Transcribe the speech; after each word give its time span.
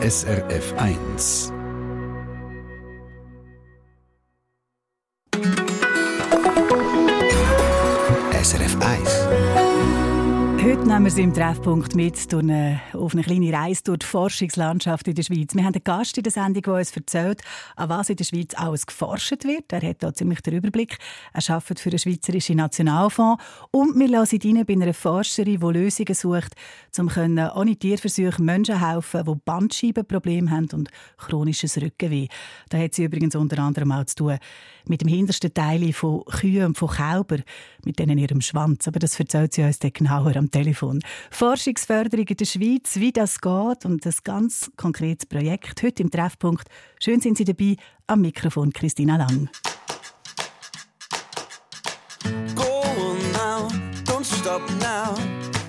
SRF 0.00 0.72
1. 0.76 1.57
nehmen 10.88 11.14
wir 11.14 11.22
im 11.22 11.34
Treffpunkt 11.34 11.94
mit 11.94 12.32
eine, 12.32 12.80
auf 12.94 13.12
eine 13.12 13.22
kleine 13.22 13.52
Reise 13.52 13.82
durch 13.84 13.98
die 13.98 14.06
Forschungslandschaft 14.06 15.06
in 15.06 15.14
der 15.14 15.22
Schweiz. 15.22 15.54
Wir 15.54 15.62
haben 15.62 15.74
einen 15.74 15.84
Gast 15.84 16.16
in 16.16 16.22
der 16.22 16.32
Sendung, 16.32 16.62
der 16.62 16.72
uns 16.72 16.96
erzählt, 16.96 17.42
an 17.76 17.90
was 17.90 18.08
in 18.08 18.16
der 18.16 18.24
Schweiz 18.24 18.54
alles 18.54 18.86
geforscht 18.86 19.44
wird. 19.44 19.70
Er 19.70 19.82
hat 19.82 20.02
da 20.02 20.14
ziemlich 20.14 20.40
den 20.40 20.54
Überblick. 20.54 20.96
Er 21.34 21.54
arbeitet 21.54 21.80
für 21.80 21.90
den 21.90 21.98
Schweizerischen 21.98 22.56
Nationalfonds. 22.56 23.42
Und 23.70 23.98
wir 23.98 24.08
lassen 24.08 24.40
ihn 24.40 24.64
bei 24.64 24.72
einer 24.72 24.94
Forscherin, 24.94 25.60
die 25.60 25.78
Lösungen 25.78 26.14
sucht, 26.14 26.54
um 26.98 27.10
ohne 27.54 27.76
Tierversuche 27.76 28.42
Menschen 28.42 28.82
helfen, 28.82 29.24
die 29.26 29.40
Bandscheibenprobleme 29.44 30.50
haben 30.50 30.68
und 30.72 30.88
chronisches 31.18 31.76
Rückenweh. 31.76 32.28
Da 32.70 32.78
hat 32.78 32.94
sie 32.94 33.04
übrigens 33.04 33.36
unter 33.36 33.58
anderem 33.58 33.92
auch 33.92 34.06
zu 34.06 34.16
tun 34.16 34.38
mit 34.88 35.02
dem 35.02 35.08
hintersten 35.08 35.52
Teil 35.52 35.92
von 35.92 36.24
Kühen 36.24 36.66
und 36.66 36.78
von 36.78 36.88
Kälbern, 36.88 37.42
mit 37.84 37.98
denen 37.98 38.18
ihrem 38.18 38.40
Schwanz. 38.40 38.88
Aber 38.88 38.98
das 38.98 39.18
erzählt 39.18 39.54
sie 39.54 39.62
uns 39.62 39.78
dann 39.78 39.92
genauer 39.92 40.36
am 40.36 40.50
Telefon. 40.50 41.00
Forschungsförderung 41.30 42.26
in 42.26 42.36
der 42.36 42.44
Schweiz, 42.44 42.96
wie 42.96 43.12
das 43.12 43.40
geht 43.40 43.84
und 43.84 44.04
das 44.04 44.22
ganz 44.24 44.70
konkretes 44.76 45.26
Projekt 45.26 45.82
heute 45.82 46.02
im 46.02 46.10
Treffpunkt. 46.10 46.68
Schön 47.00 47.20
sind 47.20 47.38
Sie 47.38 47.44
dabei. 47.44 47.76
Am 48.06 48.22
Mikrofon 48.22 48.72
Christina 48.72 49.16
Lang. 49.16 49.50
Go 52.54 52.80
on 52.80 53.18
now, 53.32 53.68
don't 54.04 54.24
stop 54.24 54.62
now. 54.80 55.14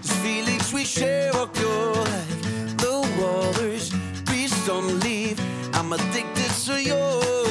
This 0.02 0.14
feelings 0.24 0.74
we 0.74 0.86
share 0.86 1.34
are 1.36 1.48
pure 1.48 1.96
like 1.96 2.78
the 2.78 3.06
waters. 3.20 3.92
Please 4.26 4.56
don't 4.66 5.00
leave. 5.02 5.38
I'm 5.74 5.92
addicted 5.92 6.52
to 6.66 6.82
yours. 6.82 7.49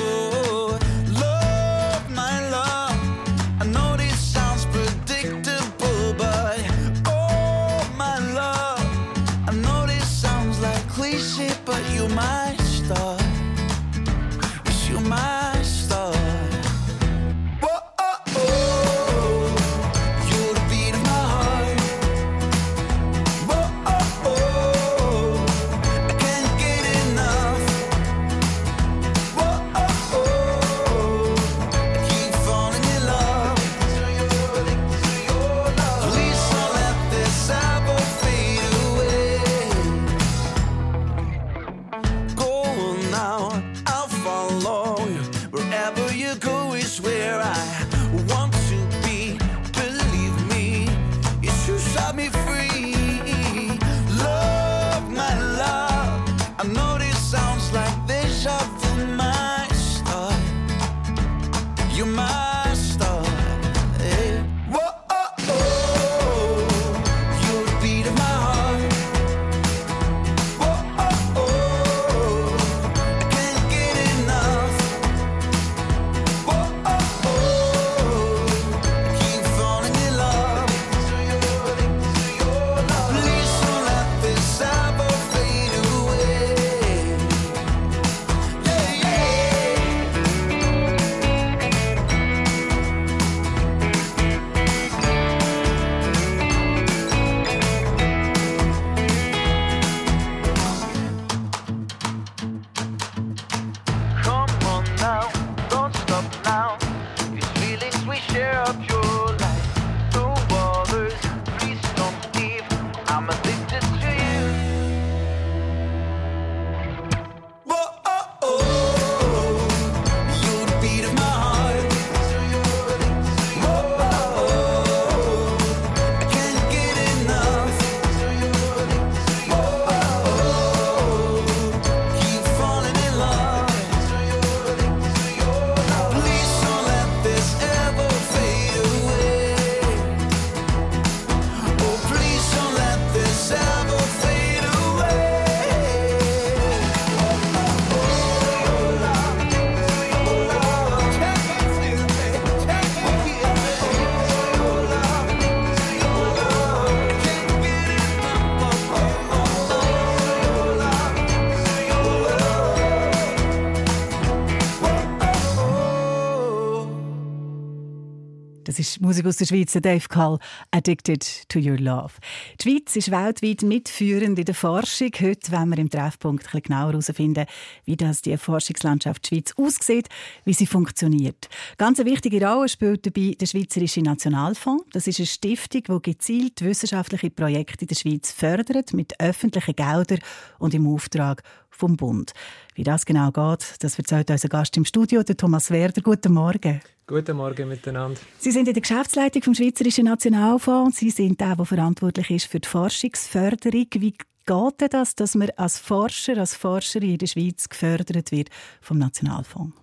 Musik 169.00 169.26
aus 169.26 169.36
der 169.36 169.46
Schweiz, 169.46 169.72
Dave 169.72 170.08
Kall, 170.08 170.38
«Addicted 170.70 171.48
to 171.48 171.58
Your 171.58 171.78
Love». 171.78 172.14
Die 172.60 172.68
Schweiz 172.68 172.96
ist 172.96 173.10
weltweit 173.10 173.62
mitführend 173.62 174.38
in 174.38 174.44
der 174.44 174.54
Forschung. 174.54 175.10
Heute 175.20 175.52
wollen 175.52 175.70
wir 175.70 175.78
im 175.78 175.90
Treffpunkt 175.90 176.42
ein 176.42 176.46
bisschen 176.46 176.62
genauer 176.62 176.92
herausfinden, 176.92 177.46
wie 177.84 177.96
das 177.96 178.22
die 178.22 178.36
Forschungslandschaft 178.36 179.26
Schweiz 179.26 179.54
aussieht, 179.56 180.08
wie 180.44 180.52
sie 180.52 180.66
funktioniert. 180.66 181.48
Ganz 181.76 182.00
eine 182.00 182.10
wichtige 182.10 182.44
Rolle 182.44 182.68
spielt 182.68 183.06
dabei 183.06 183.36
der 183.38 183.46
Schweizerische 183.46 184.00
Nationalfonds. 184.00 184.84
Das 184.92 185.06
ist 185.06 185.20
eine 185.20 185.26
Stiftung, 185.26 185.82
die 185.82 186.10
gezielt 186.10 186.62
wissenschaftliche 186.62 187.30
Projekte 187.30 187.82
in 187.84 187.88
der 187.88 187.94
Schweiz 187.94 188.32
fördert, 188.32 188.92
mit 188.94 189.20
öffentlichen 189.20 189.76
Geldern 189.76 190.18
und 190.58 190.74
im 190.74 190.86
Auftrag 190.86 191.42
vom 191.70 191.96
Bund. 191.96 192.32
Wie 192.74 192.84
das 192.84 193.06
genau 193.06 193.30
geht, 193.30 193.76
das 193.80 193.98
erzählt 193.98 194.30
unser 194.30 194.48
Gast 194.48 194.76
im 194.76 194.84
Studio, 194.84 195.22
der 195.22 195.36
Thomas 195.36 195.70
Werder. 195.70 196.02
Guten 196.02 196.32
Morgen. 196.32 196.80
Guten 197.06 197.36
Morgen 197.36 197.68
miteinander. 197.68 198.20
Sie 198.38 198.50
sind 198.50 198.68
in 198.68 198.74
der 198.74 198.82
Geschäftsleitung 198.82 199.42
vom 199.42 199.54
Schweizerischen 199.54 200.04
Nationalfonds. 200.04 200.98
Sie 200.98 201.10
sind 201.10 201.40
der, 201.40 201.56
der 201.56 201.64
verantwortlich 201.64 202.30
ist 202.30 202.46
für 202.46 202.60
die 202.60 202.68
Forschungsförderung. 202.68 203.86
Wie 203.94 204.12
geht 204.12 204.80
denn 204.80 204.88
das, 204.90 205.14
dass 205.14 205.34
man 205.34 205.50
als 205.56 205.78
Forscher, 205.78 206.36
als 206.36 206.54
Forscherin 206.54 207.12
in 207.12 207.18
der 207.18 207.26
Schweiz 207.26 207.68
gefördert 207.68 208.30
wird 208.30 208.50
vom 208.80 208.98
Nationalfonds? 208.98 209.74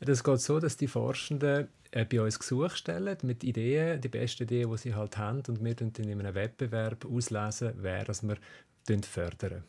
Ja, 0.00 0.06
das 0.06 0.24
geht 0.24 0.40
so, 0.40 0.58
dass 0.58 0.76
die 0.76 0.88
Forschenden 0.88 1.68
äh, 1.92 2.04
bei 2.04 2.20
uns 2.20 2.38
Gesuche 2.38 2.76
stellen 2.76 3.16
mit 3.22 3.44
Ideen, 3.44 4.00
die 4.00 4.08
besten 4.08 4.44
Ideen, 4.44 4.70
die 4.70 4.78
sie 4.78 4.94
halt 4.94 5.16
haben, 5.18 5.42
und 5.46 5.62
wir 5.62 5.74
dann 5.74 5.92
in 5.96 6.18
einem 6.18 6.34
Wettbewerb 6.34 7.04
auslesen, 7.04 7.74
wer 7.76 8.04
das 8.04 8.22
wir 8.22 8.38
fördern. 9.02 9.62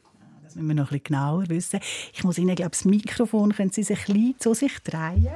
Das 0.54 0.62
müssen 0.62 0.68
wir 0.68 0.76
noch 0.76 0.92
ein 0.92 1.00
bisschen 1.00 1.04
genauer 1.04 1.50
wissen. 1.50 1.80
Ich 2.14 2.24
muss 2.24 2.38
Ihnen, 2.38 2.56
glaube 2.56 2.70
das 2.70 2.86
Mikrofon 2.86 3.54
können 3.54 3.72
Sie 3.72 3.84
sich 3.84 4.08
ein 4.08 4.36
zu 4.40 4.54
sich 4.54 4.80
drehen 4.80 5.30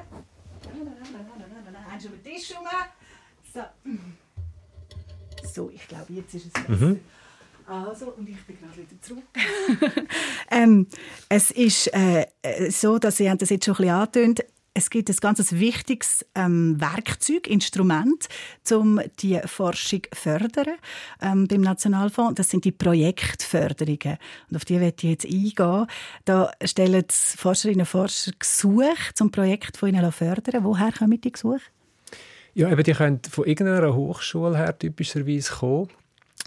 haben 1.97 2.01
schon 2.01 2.11
den 2.11 2.23
Tisch 2.23 2.55
rum. 2.55 2.67
So. 3.53 3.61
so, 5.53 5.69
ich 5.73 5.87
glaube, 5.87 6.13
jetzt 6.13 6.33
ist 6.33 6.47
es 6.47 6.53
besser. 6.53 6.69
Mhm. 6.69 6.99
Also, 7.65 8.13
und 8.13 8.29
ich 8.29 8.41
bin 8.45 8.57
gerade 8.61 8.77
wieder 8.77 9.01
zurück. 9.01 9.23
ähm, 10.51 10.87
es 11.27 11.51
ist 11.51 11.87
äh, 11.93 12.25
so, 12.69 12.97
dass 12.97 13.17
Sie 13.17 13.29
haben 13.29 13.37
das 13.37 13.49
jetzt 13.49 13.65
schon 13.65 13.73
ein 13.75 13.77
bisschen 13.77 13.95
angetönt 13.95 14.45
es 14.77 14.91
gibt 14.91 15.09
ein 15.09 15.15
ganz 15.19 15.51
wichtiges 15.53 16.24
ähm, 16.35 16.79
Werkzeug, 16.79 17.47
Instrument, 17.47 18.27
um 18.71 19.01
die 19.19 19.39
Forschung 19.45 20.03
zu 20.03 20.09
fördern 20.21 20.75
ähm, 21.19 21.47
beim 21.47 21.62
Nationalfonds. 21.62 22.35
Das 22.35 22.50
sind 22.50 22.63
die 22.63 22.71
Projektförderungen. 22.71 24.19
Und 24.50 24.56
auf 24.56 24.65
die 24.65 24.79
werde 24.79 24.95
ich 24.97 25.03
jetzt 25.03 25.25
eingehen. 25.25 25.88
Da 26.25 26.51
stellen 26.63 27.06
Forscherinnen 27.09 27.81
und 27.81 27.88
Forscher 27.88 28.33
Gesuche 28.38 29.13
zum 29.15 29.31
Projekt 29.31 29.77
von 29.77 29.89
ihnen 29.89 30.12
fördern. 30.12 30.63
Woher 30.63 30.91
kommen 30.91 31.19
die 31.19 31.31
Gesuche? 31.31 31.62
Ja, 32.53 32.69
eben, 32.69 32.83
die 32.83 32.94
können 32.94 33.21
von 33.27 33.45
irgendeiner 33.45 33.95
Hochschule 33.95 34.57
her 34.57 34.77
typischerweise 34.77 35.53
kommen 35.53 35.89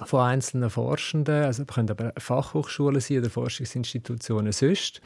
von 0.06 0.21
einzelnen 0.21 0.71
Forschenden, 0.71 1.44
also 1.44 1.65
können 1.65 1.91
aber 1.91 2.12
Fachhochschulen 2.17 3.00
sein 3.00 3.19
oder 3.19 3.29
Forschungsinstitutionen 3.29 4.53
sonst. 4.53 5.00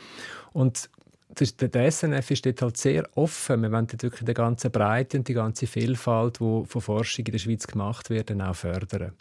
Und 0.53 0.91
der 1.41 1.91
SNF 1.91 2.31
ist 2.31 2.47
dort 2.47 2.63
halt 2.63 2.77
sehr 2.77 3.09
offen. 3.17 3.63
Wir 3.63 3.73
wollen 3.73 3.87
dort 3.87 4.03
wirklich 4.03 4.25
die 4.25 4.35
ganze 4.35 4.71
Breite 4.71 5.19
und 5.19 5.29
die 5.29 5.35
ganze 5.35 5.67
Vielfalt, 5.67 6.41
die 6.41 6.65
von 6.67 6.81
Forschung 6.81 7.27
in 7.27 7.33
der 7.33 7.39
Schweiz 7.39 7.67
gemacht 7.67 8.11
wird, 8.11 8.31
auch 8.41 8.55
fördern. 8.55 9.13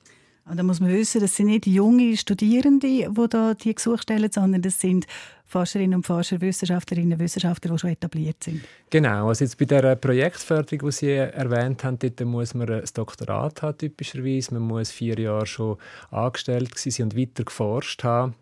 Und 0.45 0.57
da 0.57 0.63
muss 0.63 0.81
man 0.81 0.91
wissen, 0.91 1.21
das 1.21 1.35
sind 1.35 1.45
nicht 1.45 1.65
junge 1.67 2.17
Studierende, 2.17 2.87
die 2.87 3.27
da 3.29 3.53
die 3.53 3.73
Gesuche 3.73 3.99
stellen, 3.99 4.29
sondern 4.29 4.61
das 4.61 4.77
sind 4.77 5.05
Forscherinnen 5.45 5.95
und 5.95 6.05
Forscher, 6.05 6.41
Wissenschaftlerinnen 6.41 7.13
und 7.13 7.19
Wissenschaftler, 7.19 7.71
die 7.71 7.79
schon 7.79 7.91
etabliert 7.91 8.43
sind. 8.43 8.61
Genau, 8.89 9.29
also 9.29 9.45
jetzt 9.45 9.57
bei 9.57 9.65
der 9.65 9.95
Projektförderung, 9.95 10.89
die 10.89 10.91
Sie 10.91 11.11
erwähnt 11.11 11.85
haben, 11.85 11.97
dort 11.97 12.19
muss 12.25 12.53
man 12.55 12.69
ein 12.69 12.83
Doktorat 12.93 13.61
haben, 13.61 13.77
typischerweise. 13.77 14.53
Man 14.55 14.63
muss 14.63 14.91
vier 14.91 15.17
Jahre 15.17 15.45
schon 15.45 15.77
angestellt 16.11 16.77
sein 16.77 17.05
und 17.05 17.17
weiter 17.17 17.45
geforscht 17.45 18.03
haben. 18.03 18.35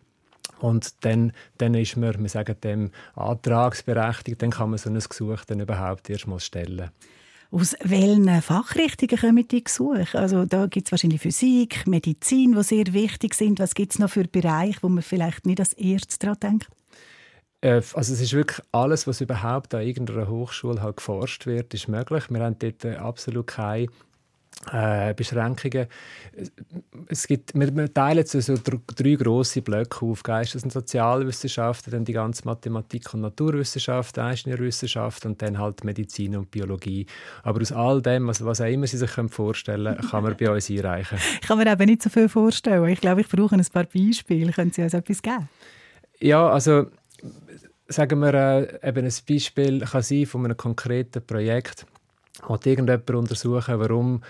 Und 0.61 1.03
dann, 1.05 1.33
dann 1.57 1.73
ist 1.73 1.97
man, 1.97 2.19
wir 2.19 2.29
sagen 2.29 2.55
dem, 2.63 2.91
antragsberechtigt, 3.15 4.41
dann 4.41 4.51
kann 4.51 4.69
man 4.69 4.79
so 4.79 4.89
ein 4.89 4.99
Gesuch 4.99 5.45
dann 5.45 5.59
überhaupt 5.59 6.09
erst 6.09 6.27
mal 6.27 6.39
stellen. 6.39 6.91
Aus 7.53 7.75
welchen 7.83 8.41
Fachrichtungen 8.41 9.17
kommen 9.17 9.47
die 9.47 9.63
Gesuche? 9.63 10.17
Also 10.17 10.45
da 10.45 10.67
gibt 10.67 10.87
es 10.87 10.91
wahrscheinlich 10.91 11.21
Physik, 11.21 11.85
Medizin, 11.85 12.53
die 12.53 12.63
sehr 12.63 12.93
wichtig 12.93 13.33
sind. 13.33 13.59
Was 13.59 13.73
gibt 13.73 13.91
es 13.91 13.99
noch 13.99 14.09
für 14.09 14.23
Bereiche, 14.23 14.79
wo 14.81 14.87
man 14.87 15.03
vielleicht 15.03 15.45
nicht 15.45 15.59
als 15.59 15.73
erstes 15.73 16.17
daran 16.19 16.39
denkt? 16.41 16.69
Äh, 17.59 17.81
also 17.93 18.13
es 18.13 18.21
ist 18.21 18.33
wirklich 18.33 18.61
alles, 18.71 19.05
was 19.05 19.19
überhaupt 19.19 19.73
an 19.73 19.81
irgendeiner 19.81 20.29
Hochschule 20.29 20.81
halt 20.81 20.97
geforscht 20.97 21.45
wird, 21.45 21.73
ist 21.73 21.89
möglich. 21.89 22.29
Wir 22.29 22.39
haben 22.41 22.57
dort 22.57 22.85
absolut 22.85 23.47
keine 23.47 23.87
äh, 24.71 25.13
Beschränkungen. 25.13 25.87
Es 27.07 27.27
gibt, 27.27 27.53
wir, 27.53 27.75
wir 27.75 27.93
teilen 27.93 28.25
so, 28.25 28.39
so 28.39 28.55
drei 28.63 29.15
große 29.15 29.61
Blöcke 29.61 30.05
auf: 30.05 30.23
Geistes- 30.23 30.63
und 30.63 30.71
Sozialwissenschaften, 30.71 31.91
dann 31.91 32.05
die 32.05 32.13
ganze 32.13 32.45
Mathematik 32.45 33.13
und 33.13 33.21
Naturwissenschaft, 33.21 34.17
Ingenieurwissenschaft 34.17 35.25
und 35.25 35.41
dann 35.41 35.57
halt 35.57 35.83
Medizin 35.83 36.35
und 36.35 36.51
Biologie. 36.51 37.05
Aber 37.43 37.61
aus 37.61 37.71
all 37.71 38.01
dem, 38.01 38.27
was, 38.27 38.43
was 38.45 38.61
auch 38.61 38.65
immer 38.65 38.87
Sie 38.87 38.97
sich 38.97 39.11
vorstellen 39.29 39.95
können, 39.95 40.09
kann 40.09 40.23
man 40.23 40.37
bei 40.37 40.49
uns 40.49 40.69
einreichen. 40.69 41.17
Ich 41.41 41.47
kann 41.47 41.57
mir 41.57 41.71
eben 41.71 41.85
nicht 41.85 42.03
so 42.03 42.09
viel 42.09 42.29
vorstellen. 42.29 42.87
Ich 42.89 43.01
glaube, 43.01 43.21
ich 43.21 43.27
brauche 43.27 43.55
ein 43.55 43.65
paar 43.65 43.85
Beispiele. 43.85 44.51
Können 44.51 44.71
Sie 44.71 44.81
uns 44.81 44.93
etwas 44.93 45.21
geben? 45.21 45.49
Ja, 46.19 46.49
also 46.49 46.85
sagen 47.87 48.19
wir, 48.19 48.33
äh, 48.33 48.89
eben 48.89 49.05
ein 49.05 49.13
Beispiel 49.27 49.79
kann 49.81 50.01
sein 50.01 50.25
von 50.25 50.45
einem 50.45 50.57
konkreten 50.57 51.25
Projekt 51.25 51.85
hat 52.47 52.65
irgendjemand 52.65 53.09
untersuchen, 53.11 53.79
warum 53.79 54.21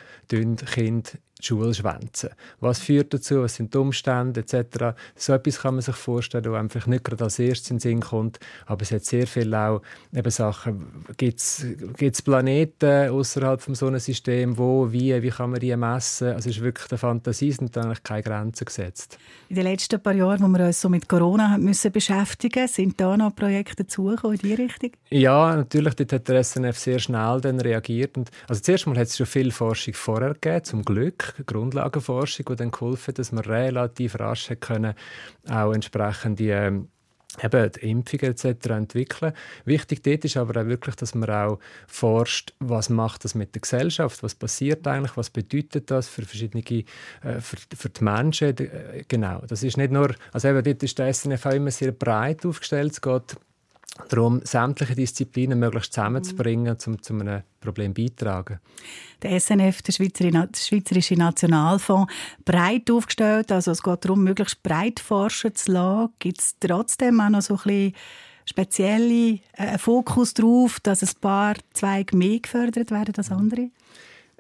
Kinder 0.66 1.12
Schule 1.46 1.74
schwänzen. 1.74 2.30
Was 2.60 2.80
führt 2.80 3.14
dazu, 3.14 3.42
was 3.42 3.56
sind 3.56 3.74
die 3.74 3.78
Umstände 3.78 4.42
etc. 4.42 4.98
So 5.16 5.34
etwas 5.34 5.60
kann 5.60 5.76
man 5.76 5.82
sich 5.82 5.96
vorstellen, 5.96 6.52
was 6.52 6.60
einfach 6.60 6.88
nicht 6.88 7.04
gerade 7.04 7.24
als 7.24 7.40
erstes 7.40 7.72
in 7.72 7.78
den 7.78 7.82
Sinn 7.82 8.00
kommt, 8.02 8.40
aber 8.66 8.82
es 8.82 8.92
hat 8.92 9.06
sehr 9.06 9.28
viel 9.28 9.54
auch 9.54 9.82
eben 10.14 10.32
Sachen, 10.32 11.06
gibt 11.18 11.40
es 11.40 12.22
Planeten 12.22 13.10
außerhalb 13.10 13.62
vom 13.62 13.76
Sonnensystem, 13.76 14.58
wo, 14.58 14.92
wie, 14.92 15.22
wie 15.22 15.30
kann 15.30 15.52
man 15.52 15.60
die 15.60 15.76
messen? 15.76 16.30
Also 16.30 16.50
es 16.50 16.58
ist 16.58 16.64
wirklich 16.64 16.88
der 16.88 16.98
Fantasie 16.98 17.52
sind 17.52 17.78
eigentlich 17.78 18.04
keine 18.04 18.24
Grenzen 18.24 18.66
gesetzt. 18.66 19.18
In 19.50 19.56
den 19.56 19.66
letzten 19.66 20.02
paar 20.02 20.14
Jahren, 20.14 20.42
wo 20.42 20.48
wir 20.48 20.66
uns 20.66 20.82
so 20.82 20.90
mit 20.90 21.08
Corona 21.08 21.58
müssen 21.58 21.92
beschäftigen 21.92 22.68
sind 22.68 23.00
da 23.00 23.18
noch 23.18 23.36
Projekte 23.36 23.84
dazugekommen 23.84 24.38
in 24.38 24.42
diese 24.42 24.64
Richtung? 24.64 24.92
Ja, 25.10 25.56
natürlich, 25.56 25.96
dort 25.96 26.14
hat 26.14 26.28
der 26.28 26.44
SNF 26.44 26.78
sehr 26.78 27.00
schnell 27.00 27.42
dann 27.42 27.60
reagiert. 27.60 28.18
Und, 28.18 28.32
also 28.48 28.62
zuerst 28.62 28.88
mal 28.88 28.98
hat 28.98 29.08
es 29.08 29.18
schon 29.18 29.26
viel 29.26 29.52
Forschung 29.52 29.94
vorher 29.94 30.34
gegeben, 30.34 30.64
zum 30.64 30.84
Glück 30.84 31.31
Grundlagenforschung, 31.46 32.46
die 32.50 32.56
dann 32.56 32.72
geholfen 32.72 33.08
hat, 33.10 33.20
dass 33.20 33.32
man 33.32 33.44
relativ 33.44 34.20
rasch 34.20 34.52
können, 34.60 34.94
auch 35.50 35.74
entsprechende 35.74 36.44
ähm, 36.44 36.88
eben 37.42 37.72
die 37.72 37.90
Impfungen 37.90 38.32
etc. 38.32 38.70
entwickeln. 38.70 39.34
Wichtig 39.66 40.04
dort 40.04 40.26
ist 40.26 40.38
aber 40.38 40.62
auch 40.62 40.66
wirklich, 40.66 40.96
dass 40.96 41.16
man 41.16 41.30
auch 41.30 41.60
forscht, 41.88 42.54
was 42.60 42.90
macht 42.90 43.24
das 43.24 43.36
mit 43.36 43.56
der 43.56 43.62
Gesellschaft, 43.62 44.22
was 44.24 44.36
passiert 44.36 44.86
eigentlich, 44.88 45.16
was 45.16 45.30
bedeutet 45.30 45.90
das 45.92 46.08
für 46.08 46.24
verschiedene, 46.24 46.64
äh, 46.64 47.40
für, 47.40 47.58
für 47.76 47.90
die 47.90 48.04
Menschen. 48.04 48.58
Äh, 48.58 49.06
genau, 49.08 49.42
das 49.48 49.64
ist 49.64 49.78
nicht 49.78 49.92
nur, 49.92 50.14
also 50.34 50.50
eben 50.50 50.64
dort 50.64 50.84
ist 50.84 51.00
der 51.00 51.14
SNF 51.14 51.46
auch 51.46 51.54
immer 51.54 51.72
sehr 51.72 51.92
breit 51.92 52.46
aufgestellt, 52.46 52.92
es 52.92 53.02
geht 53.02 53.38
darum, 54.10 54.42
sämtliche 54.44 54.96
Disziplinen 54.96 55.60
möglichst 55.60 55.94
zusammenzubringen, 55.94 56.78
um 56.86 57.02
zu 57.02 57.14
einem 57.14 57.44
Problem 57.60 57.94
beitragen. 57.94 58.60
Der 59.22 59.40
SNF, 59.40 59.82
der 59.82 59.92
Schweizerische 59.94 61.16
Nationalfonds, 61.16 62.12
breit 62.44 62.90
aufgestellt. 62.90 63.52
Also 63.52 63.72
es 63.72 63.84
geht 63.84 64.06
darum, 64.06 64.24
möglichst 64.24 64.64
breit 64.64 65.00
forschen 65.00 65.56
zu 65.56 65.72
lassen. 65.72 66.14
Gibt 66.20 66.40
es 66.40 66.56
trotzdem 66.60 67.20
auch 67.22 67.30
noch 67.30 67.42
so 67.42 67.56
ein 67.56 67.62
bisschen 67.64 67.94
spezielle 68.46 69.40
äh, 69.54 69.78
Fokus 69.78 70.34
darauf, 70.34 70.80
dass 70.80 71.04
ein 71.04 71.22
paar 71.22 71.56
Zweige 71.74 72.18
mehr 72.18 72.40
gefördert 72.40 72.92
werden 72.92 73.14
als 73.16 73.32
andere? 73.32 73.70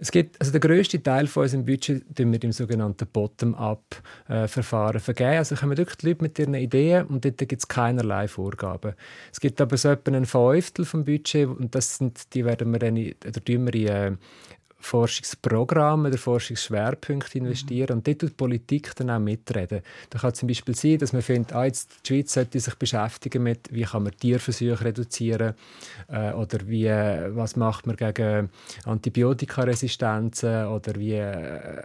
Es 0.01 0.09
gibt, 0.09 0.41
also 0.41 0.51
der 0.51 0.61
grösste 0.61 1.01
Teil 1.03 1.27
von 1.27 1.43
unserem 1.43 1.63
Budget 1.63 2.03
tun 2.15 2.31
wir 2.31 2.43
im 2.43 2.51
sogenannten 2.51 3.05
Bottom-up-Verfahren 3.05 4.99
vergeben. 4.99 5.37
Also 5.37 5.53
kommen 5.53 5.77
wirklich 5.77 5.97
die 5.97 6.07
Leute 6.07 6.23
mit 6.23 6.39
ihren 6.39 6.55
Ideen 6.55 7.05
und 7.05 7.23
dort 7.23 7.37
gibt 7.37 7.61
es 7.61 7.67
keinerlei 7.67 8.27
Vorgaben. 8.27 8.95
Es 9.31 9.39
gibt 9.39 9.61
aber 9.61 9.77
so 9.77 9.89
etwa 9.89 10.11
ein 10.11 10.25
Fünftel 10.25 10.85
vom 10.85 11.05
Budget 11.05 11.47
und 11.47 11.75
das 11.75 11.97
sind, 11.97 12.33
die 12.33 12.43
werden 12.45 12.71
wir 12.71 12.79
dann, 12.79 12.97
oder 12.97 13.45
tun 13.45 13.67
wir 13.67 13.75
in 13.75 13.87
äh, 13.87 14.17
Forschungsprogramme 14.81 16.09
oder 16.09 16.17
Forschungsschwerpunkte 16.17 17.37
investieren 17.37 17.97
und 17.97 18.07
dort 18.07 18.19
tut 18.19 18.29
die 18.31 18.35
Politik 18.35 18.95
dann 18.95 19.09
auch 19.09 19.19
mitreden. 19.19 19.81
Da 20.09 20.19
kann 20.19 20.33
zum 20.33 20.47
Beispiel 20.47 20.75
sein, 20.75 20.97
dass 20.97 21.13
man 21.13 21.21
findet, 21.21 21.53
ah, 21.53 21.65
jetzt 21.65 21.89
die 22.03 22.07
Schweiz 22.07 22.33
sollte 22.33 22.59
sich 22.59 22.75
beschäftigen 22.75 23.43
mit, 23.43 23.71
wie 23.71 23.83
kann 23.83 24.03
man 24.03 24.13
Tierversuche 24.17 24.85
reduzieren 24.85 25.53
äh, 26.07 26.31
oder 26.33 26.59
wie, 26.67 26.89
was 26.89 27.55
macht 27.55 27.87
man 27.87 27.95
gegen 27.95 28.49
Antibiotikaresistenzen 28.85 30.65
oder 30.67 30.95
wie, 30.95 31.13
äh, 31.13 31.83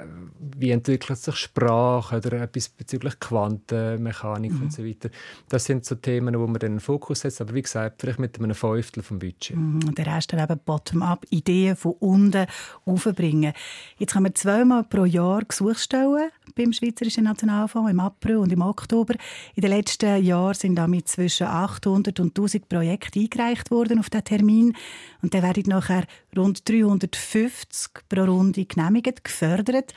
wie 0.56 0.70
entwickelt 0.70 1.18
sich 1.18 1.36
Sprache 1.36 2.16
oder 2.16 2.42
etwas 2.42 2.68
bezüglich 2.68 3.18
Quantenmechanik 3.20 4.52
mhm. 4.52 4.62
und 4.62 4.72
so 4.72 4.84
weiter. 4.84 5.10
Das 5.48 5.64
sind 5.64 5.84
so 5.84 5.94
Themen, 5.94 6.38
wo 6.38 6.46
man 6.46 6.58
dann 6.58 6.72
einen 6.72 6.80
Fokus 6.80 7.20
setzt, 7.20 7.40
aber 7.40 7.54
wie 7.54 7.62
gesagt, 7.62 8.00
vielleicht 8.00 8.18
mit 8.18 8.38
einem 8.38 8.54
Fünftel 8.54 9.02
vom 9.02 9.18
Budget. 9.18 9.56
Mhm. 9.56 9.94
Der 9.94 10.06
Rest 10.06 10.32
dann 10.32 10.40
eben 10.40 10.60
bottom-up, 10.64 11.26
Ideen 11.30 11.76
von 11.76 11.92
unten 11.98 12.46
aufbringen. 12.86 13.52
Jetzt 13.98 14.12
können 14.12 14.26
wir 14.26 14.34
zweimal 14.34 14.84
pro 14.84 15.04
Jahr 15.04 15.44
Gesuche 15.44 15.74
stellen 15.74 16.30
beim 16.54 16.72
Schweizerischen 16.72 17.24
Nationalfonds 17.24 17.90
im 17.90 18.00
April 18.00 18.36
und 18.36 18.52
im 18.52 18.62
Oktober. 18.62 19.14
In 19.54 19.62
den 19.62 19.70
letzten 19.70 20.22
Jahren 20.22 20.54
sind 20.54 20.76
damit 20.76 21.08
zwischen 21.08 21.48
800 21.48 22.18
und 22.20 22.38
1000 22.38 22.68
Projekte 22.68 23.20
eingereicht 23.20 23.70
worden 23.70 23.98
auf 23.98 24.08
diesen 24.08 24.24
Termin. 24.24 24.76
Und 25.20 25.34
dann 25.34 25.42
werden 25.42 25.64
nachher 25.66 26.04
rund 26.36 26.68
350 26.68 27.92
pro 28.08 28.24
Runde 28.24 28.64
genehmigt, 28.64 29.24
gefördert. 29.24 29.92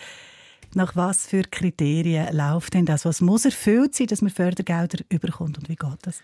Nach 0.74 0.96
was 0.96 1.28
für 1.28 1.44
Kriterien 1.44 2.36
läuft 2.36 2.74
denn 2.74 2.86
das? 2.86 3.06
Was 3.06 3.22
muss 3.22 3.46
erfüllt 3.46 3.96
sein, 3.96 4.08
dass 4.08 4.22
man 4.22 4.32
Fördergelder 4.32 5.04
überkommt 5.10 5.58
und 5.58 5.70
wie 5.70 5.76
geht 5.76 5.98
das? 6.04 6.22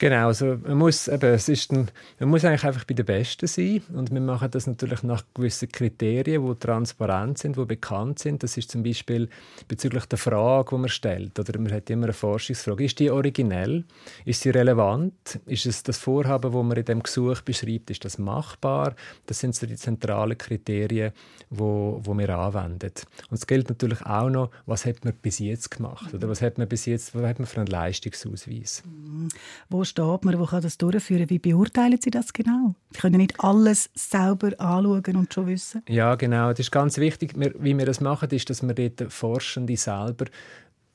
Genau, 0.00 0.28
also 0.28 0.56
man 0.62 0.78
muss, 0.78 1.08
eben, 1.08 1.34
es 1.34 1.46
ist 1.50 1.70
ein, 1.72 1.90
man 2.20 2.30
muss 2.30 2.42
eigentlich 2.42 2.64
einfach 2.64 2.84
bei 2.84 2.94
den 2.94 3.04
Besten 3.04 3.46
sein 3.46 3.82
und 3.92 4.10
wir 4.10 4.22
machen 4.22 4.50
das 4.50 4.66
natürlich 4.66 5.02
nach 5.02 5.22
gewissen 5.34 5.70
Kriterien, 5.70 6.42
die 6.42 6.54
transparent 6.58 7.36
sind, 7.36 7.58
die 7.58 7.66
bekannt 7.66 8.18
sind. 8.18 8.42
Das 8.42 8.56
ist 8.56 8.70
zum 8.70 8.82
Beispiel 8.82 9.28
bezüglich 9.68 10.06
der 10.06 10.16
Frage, 10.16 10.70
die 10.70 10.80
man 10.80 10.88
stellt. 10.88 11.38
Oder 11.38 11.58
man 11.58 11.70
hat 11.70 11.90
immer 11.90 12.04
eine 12.04 12.14
Forschungsfrage. 12.14 12.82
Ist 12.82 12.98
die 12.98 13.10
originell? 13.10 13.84
Ist 14.24 14.40
sie 14.40 14.48
relevant? 14.48 15.38
Ist 15.44 15.66
es 15.66 15.82
das 15.82 15.98
Vorhaben, 15.98 16.50
das 16.50 16.62
man 16.64 16.78
in 16.78 16.84
dem 16.86 17.02
Gesuch 17.02 17.42
beschreibt, 17.42 17.90
ist 17.90 18.02
das 18.02 18.16
machbar? 18.16 18.94
Das 19.26 19.40
sind 19.40 19.54
so 19.54 19.66
die 19.66 19.76
zentralen 19.76 20.38
Kriterien, 20.38 21.12
wo, 21.50 22.00
wo 22.02 22.16
wir 22.16 22.30
anwenden. 22.30 22.92
Und 23.28 23.36
es 23.36 23.46
gilt 23.46 23.68
natürlich 23.68 24.00
auch 24.06 24.30
noch, 24.30 24.50
was 24.64 24.86
hat 24.86 25.04
man 25.04 25.12
bis 25.12 25.40
jetzt 25.40 25.70
gemacht? 25.70 26.14
Oder 26.14 26.26
was 26.26 26.40
hat 26.40 26.56
man 26.56 26.68
bis 26.68 26.86
jetzt, 26.86 27.14
was 27.14 27.22
hat 27.22 27.38
man 27.38 27.44
für 27.44 27.58
einen 27.58 27.66
Leistungsausweis? 27.66 28.82
Mhm. 28.86 29.28
Wo 29.68 29.84
steht 29.90 30.24
man, 30.24 30.38
wo 30.38 30.46
kann 30.46 30.62
das 30.62 30.78
durchführen? 30.78 31.28
Wie 31.28 31.38
beurteilen 31.38 31.98
Sie 32.00 32.10
das 32.10 32.32
genau? 32.32 32.74
Sie 32.92 33.00
können 33.00 33.18
nicht 33.18 33.38
alles 33.38 33.90
selber 33.94 34.48
anschauen 34.58 35.16
und 35.16 35.32
schon 35.32 35.46
wissen. 35.46 35.82
Ja, 35.88 36.14
genau. 36.14 36.50
Das 36.50 36.60
ist 36.60 36.70
ganz 36.70 36.96
wichtig. 36.96 37.34
Wie 37.36 37.76
wir 37.76 37.86
das 37.86 38.00
machen, 38.00 38.30
ist, 38.30 38.48
dass 38.48 38.62
wir 38.62 38.74
dort 38.74 39.12
Forschende 39.12 39.76
selber 39.76 40.26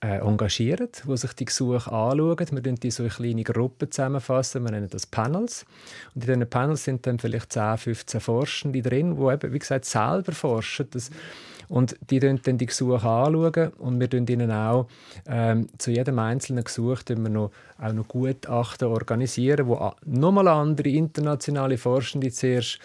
äh, 0.01 0.17
engagieren, 0.17 0.89
die 1.07 1.17
sich 1.17 1.33
die 1.33 1.45
Gesuche 1.45 1.91
anschauen. 1.91 2.37
Wir 2.39 2.47
fassen 2.47 2.75
die 2.75 2.91
so 2.91 3.03
in 3.03 3.09
kleine 3.09 3.43
Gruppen 3.43 3.91
zusammenfassen, 3.91 4.63
wir 4.63 4.71
nennen 4.71 4.89
das 4.89 5.05
Panels. 5.05 5.65
Und 6.13 6.23
in 6.23 6.33
diesen 6.33 6.49
Panels 6.49 6.83
sind 6.83 7.05
dann 7.07 7.19
vielleicht 7.19 7.53
10, 7.53 7.77
15 7.77 8.21
Forschende 8.21 8.81
drin, 8.81 9.15
die 9.15 9.33
eben, 9.33 9.53
wie 9.53 9.59
gesagt, 9.59 9.85
selber 9.85 10.31
forschen. 10.31 10.87
Das, 10.91 11.09
und 11.67 11.95
die 12.09 12.19
schauen 12.19 12.39
dann 12.43 12.57
die 12.57 12.65
Gesuche 12.65 13.07
anschauen 13.07 13.69
und 13.77 13.99
wir 13.99 14.07
organisieren 14.07 14.29
ihnen 14.29 14.51
auch 14.51 14.87
ähm, 15.27 15.67
zu 15.77 15.91
jedem 15.91 16.19
einzelnen 16.19 16.63
Gesuch 16.63 17.01
wir 17.23 17.29
noch, 17.29 17.51
auch 17.77 17.93
noch 17.93 18.07
Gutachten 18.07 18.87
organisieren, 18.87 19.67
wo 19.67 19.91
nochmal 20.05 20.47
andere 20.47 20.89
internationale 20.89 21.77
Forschende 21.77 22.31
zuerst 22.31 22.79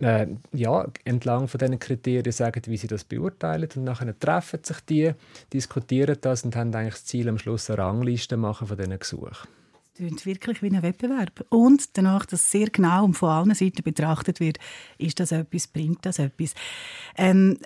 äh, 0.00 0.26
ja, 0.52 0.86
entlang 1.04 1.48
von 1.48 1.58
diesen 1.58 1.78
Kriterien 1.78 2.32
sagen, 2.32 2.62
wie 2.66 2.76
sie 2.76 2.86
das 2.86 3.04
beurteilen. 3.04 3.68
Und 3.76 3.84
nachher 3.84 4.18
treffen 4.18 4.60
sich 4.62 4.80
die, 4.80 5.12
diskutieren 5.52 6.16
das 6.20 6.44
und 6.44 6.56
haben 6.56 6.74
eigentlich 6.74 6.94
das 6.94 7.04
Ziel, 7.04 7.28
am 7.28 7.38
Schluss 7.38 7.70
eine 7.70 7.78
Rangliste 7.78 8.36
machen 8.36 8.66
von 8.66 8.76
diesen 8.76 8.98
Gesuchen. 8.98 9.48
Das 9.92 10.06
klingt 10.06 10.26
wirklich 10.26 10.62
wie 10.62 10.70
ein 10.74 10.82
Wettbewerb. 10.82 11.44
Und 11.50 11.96
danach, 11.98 12.24
dass 12.24 12.50
sehr 12.50 12.70
genau 12.70 13.04
und 13.04 13.14
von 13.14 13.28
allen 13.28 13.54
Seiten 13.54 13.82
betrachtet 13.82 14.40
wird, 14.40 14.58
ist 14.96 15.20
das 15.20 15.32
etwas, 15.32 15.66
bringt 15.66 16.06
das 16.06 16.18
etwas. 16.18 16.54
Ähm, 17.16 17.58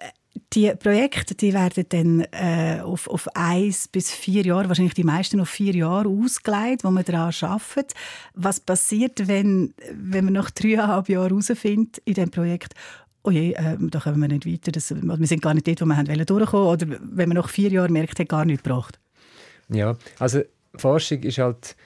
die 0.53 0.73
Projekte 0.75 1.35
die 1.35 1.53
werden 1.53 1.85
dann 1.89 2.21
äh, 2.33 2.81
auf, 2.83 3.09
auf 3.09 3.29
eins 3.35 3.89
bis 3.89 4.11
vier 4.11 4.45
Jahre, 4.45 4.69
wahrscheinlich 4.69 4.95
die 4.95 5.05
meisten 5.05 5.41
auf 5.41 5.49
vier 5.49 5.75
Jahre 5.75 6.09
ausgelegt, 6.09 6.85
wo 6.85 6.91
man 6.91 7.05
daran 7.05 7.33
arbeitet. 7.41 7.95
Was 8.35 8.61
passiert, 8.61 9.27
wenn, 9.29 9.75
wenn 9.93 10.25
man 10.25 10.35
nach 10.35 10.51
dreieinhalb 10.51 11.09
Jahren 11.09 11.31
herausfindet 11.31 11.99
in 12.05 12.15
diesem 12.15 12.31
Projekt, 12.31 12.75
oh 13.23 13.31
je, 13.31 13.53
äh, 13.53 13.77
da 13.81 14.01
kommen 14.01 14.21
wir 14.21 14.29
nicht 14.29 14.47
weiter, 14.47 14.73
das, 14.73 14.91
wir 14.91 15.27
sind 15.27 15.43
gar 15.43 15.55
nicht 15.55 15.67
dort, 15.67 15.81
wo 15.81 15.87
wir 15.87 15.97
haben 15.97 16.27
durchkommen 16.27 16.69
oder 16.69 16.87
wenn 17.01 17.29
man 17.29 17.37
nach 17.37 17.49
vier 17.49 17.71
Jahren 17.71 17.93
merkt, 17.93 18.19
hat 18.19 18.29
gar 18.29 18.45
nichts 18.45 18.63
gebracht? 18.63 18.99
Ja, 19.69 19.97
also 20.19 20.43
Forschung 20.77 21.23
ist 21.23 21.39
halt 21.39 21.77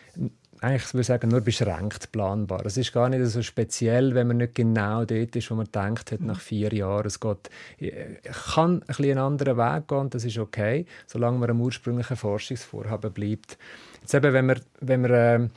eigentlich 0.61 0.93
würde 0.93 1.00
ich 1.00 1.07
sagen, 1.07 1.29
nur 1.29 1.41
beschränkt 1.41 2.12
planbar. 2.12 2.65
Es 2.67 2.77
ist 2.77 2.93
gar 2.93 3.09
nicht 3.09 3.25
so 3.27 3.43
speziell, 3.43 4.15
wenn 4.15 4.27
man 4.27 4.38
nicht 4.38 4.55
genau 4.55 5.05
dort 5.05 5.37
ist, 5.37 5.50
wo 5.50 5.55
man 5.55 5.69
denkt 5.73 6.12
hat, 6.12 6.21
nach 6.21 6.41
vier 6.41 6.73
Jahren. 6.73 7.07
Es 7.07 7.21
geht, 7.21 7.50
äh, 7.79 8.17
kann 8.55 8.75
ein 8.75 8.87
bisschen 8.87 9.05
einen 9.12 9.19
anderen 9.19 9.57
Weg 9.57 9.88
gehen, 9.88 10.11
das 10.11 10.25
ist 10.25 10.38
okay, 10.38 10.87
solange 11.07 11.38
man 11.38 11.50
am 11.50 11.61
ursprünglichen 11.61 12.17
Forschungsvorhaben 12.17 13.12
bleibt. 13.12 13.59
Jetzt 14.00 14.15
eben, 14.15 14.33
wenn 14.33 14.47
man, 14.47 14.61
wenn 14.81 15.00
man 15.00 15.11
äh, 15.11 15.49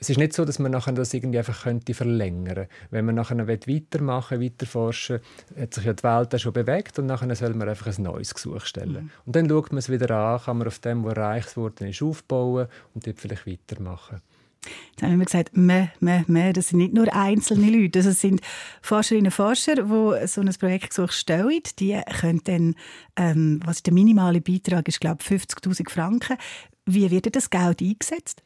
es 0.00 0.08
ist 0.08 0.16
nicht 0.16 0.32
so, 0.32 0.46
dass 0.46 0.58
man 0.58 0.72
nachher 0.72 0.92
das 0.92 1.12
irgendwie 1.12 1.38
einfach 1.38 1.64
könnte 1.64 1.92
verlängern 1.92 2.68
Wenn 2.90 3.04
man 3.04 3.16
nachher 3.16 3.46
weitermachen 3.46 4.40
weiter 4.40 4.64
forschen 4.64 5.20
hat 5.58 5.74
sich 5.74 5.84
ja 5.84 5.92
die 5.92 6.02
Welt 6.02 6.40
schon 6.40 6.54
bewegt 6.54 6.98
und 6.98 7.04
nachher 7.04 7.34
soll 7.36 7.52
man 7.52 7.68
einfach 7.68 7.86
ein 7.86 8.02
neues 8.02 8.34
Gesuch 8.34 8.64
stellen. 8.64 9.04
Mhm. 9.04 9.10
Und 9.26 9.36
dann 9.36 9.48
schaut 9.48 9.72
man 9.72 9.78
es 9.78 9.90
wieder 9.90 10.10
an, 10.16 10.40
kann 10.40 10.56
man 10.56 10.68
auf 10.68 10.78
dem, 10.78 11.04
was 11.04 11.12
erreicht 11.12 11.56
wurde, 11.58 11.88
ist, 11.88 12.00
aufbauen 12.00 12.68
und 12.94 13.06
dort 13.06 13.20
vielleicht 13.20 13.46
weitermachen. 13.46 14.22
Jetzt 14.90 15.02
haben 15.02 15.18
wir 15.18 15.24
gesagt, 15.24 15.56
meh, 15.56 15.88
meh, 16.00 16.24
meh, 16.26 16.52
das 16.52 16.68
sind 16.68 16.78
nicht 16.78 16.92
nur 16.92 17.14
einzelne 17.14 17.70
Leute, 17.70 18.00
es 18.00 18.20
sind 18.20 18.40
Forscherinnen 18.82 19.26
und 19.26 19.32
Forscher, 19.32 19.76
die 19.76 20.26
so 20.26 20.40
ein 20.40 20.54
Projektgesuch 20.58 21.12
stellen. 21.12 21.62
Die 21.78 21.98
können 22.20 22.40
dann, 22.44 22.74
ähm, 23.16 23.60
was 23.64 23.82
der 23.82 23.94
minimale 23.94 24.40
Beitrag 24.40 24.86
ist, 24.88 25.00
glaube 25.00 25.18
ich, 25.20 25.26
50'000 25.26 25.88
Franken. 25.88 26.36
Wie 26.84 27.10
wird 27.10 27.34
das 27.34 27.48
Geld 27.48 27.80
eingesetzt? 27.80 28.42